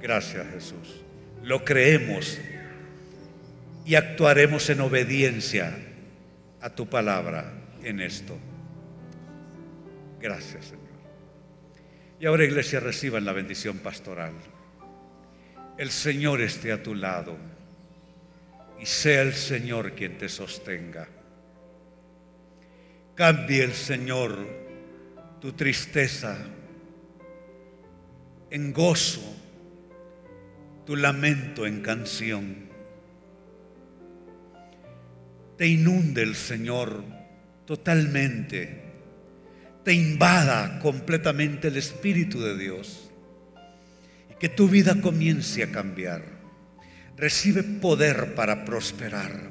[0.00, 1.02] Gracias Jesús.
[1.42, 2.38] Lo creemos
[3.84, 5.76] y actuaremos en obediencia
[6.60, 7.52] a tu palabra
[7.82, 8.36] en esto.
[10.20, 10.88] Gracias Señor.
[12.20, 14.32] Y ahora iglesia reciban la bendición pastoral.
[15.76, 17.36] El Señor esté a tu lado
[18.80, 21.08] y sea el Señor quien te sostenga.
[23.14, 24.36] Cambie el Señor
[25.40, 26.36] tu tristeza
[28.50, 29.36] en gozo,
[30.84, 32.68] tu lamento en canción.
[35.56, 37.04] Te inunde el Señor
[37.64, 38.87] totalmente,
[39.88, 43.08] te invada completamente el Espíritu de Dios
[44.30, 46.22] y que tu vida comience a cambiar.
[47.16, 49.48] Recibe poder para prosperar,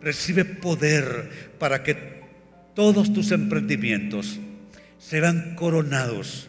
[0.00, 2.22] recibe poder para que
[2.74, 4.40] todos tus emprendimientos
[4.98, 6.48] serán coronados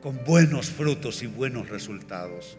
[0.00, 2.56] con buenos frutos y buenos resultados.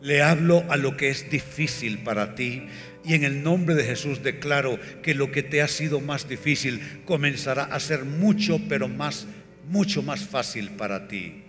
[0.00, 2.66] Le hablo a lo que es difícil para ti
[3.06, 6.80] y en el nombre de Jesús declaro que lo que te ha sido más difícil
[7.04, 9.26] comenzará a ser mucho, pero más,
[9.68, 11.44] mucho más fácil para ti.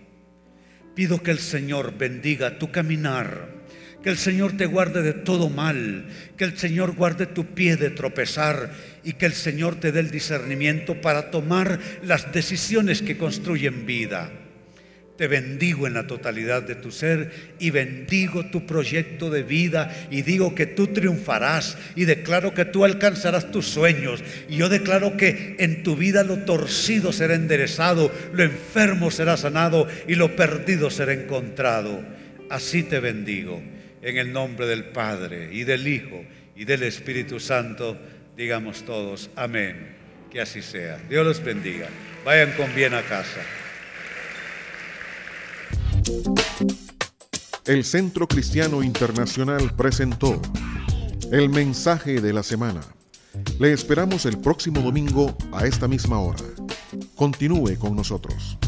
[0.94, 3.48] Pido que el Señor bendiga tu caminar,
[4.04, 6.06] que el Señor te guarde de todo mal,
[6.36, 10.12] que el Señor guarde tu pie de tropezar y que el Señor te dé el
[10.12, 14.30] discernimiento para tomar las decisiones que construyen vida.
[15.18, 20.22] Te bendigo en la totalidad de tu ser y bendigo tu proyecto de vida y
[20.22, 24.22] digo que tú triunfarás y declaro que tú alcanzarás tus sueños.
[24.48, 29.88] Y yo declaro que en tu vida lo torcido será enderezado, lo enfermo será sanado
[30.06, 32.00] y lo perdido será encontrado.
[32.48, 33.60] Así te bendigo
[34.00, 37.98] En el nombre del Padre y del Hijo y del Espíritu Santo,
[38.36, 39.96] digamos todos, amén.
[40.30, 41.00] Que así sea.
[41.10, 41.88] Dios los bendiga.
[42.24, 43.40] Vayan con bien a casa.
[47.64, 50.40] El Centro Cristiano Internacional presentó
[51.30, 52.80] el mensaje de la semana.
[53.58, 56.44] Le esperamos el próximo domingo a esta misma hora.
[57.14, 58.58] Continúe con nosotros.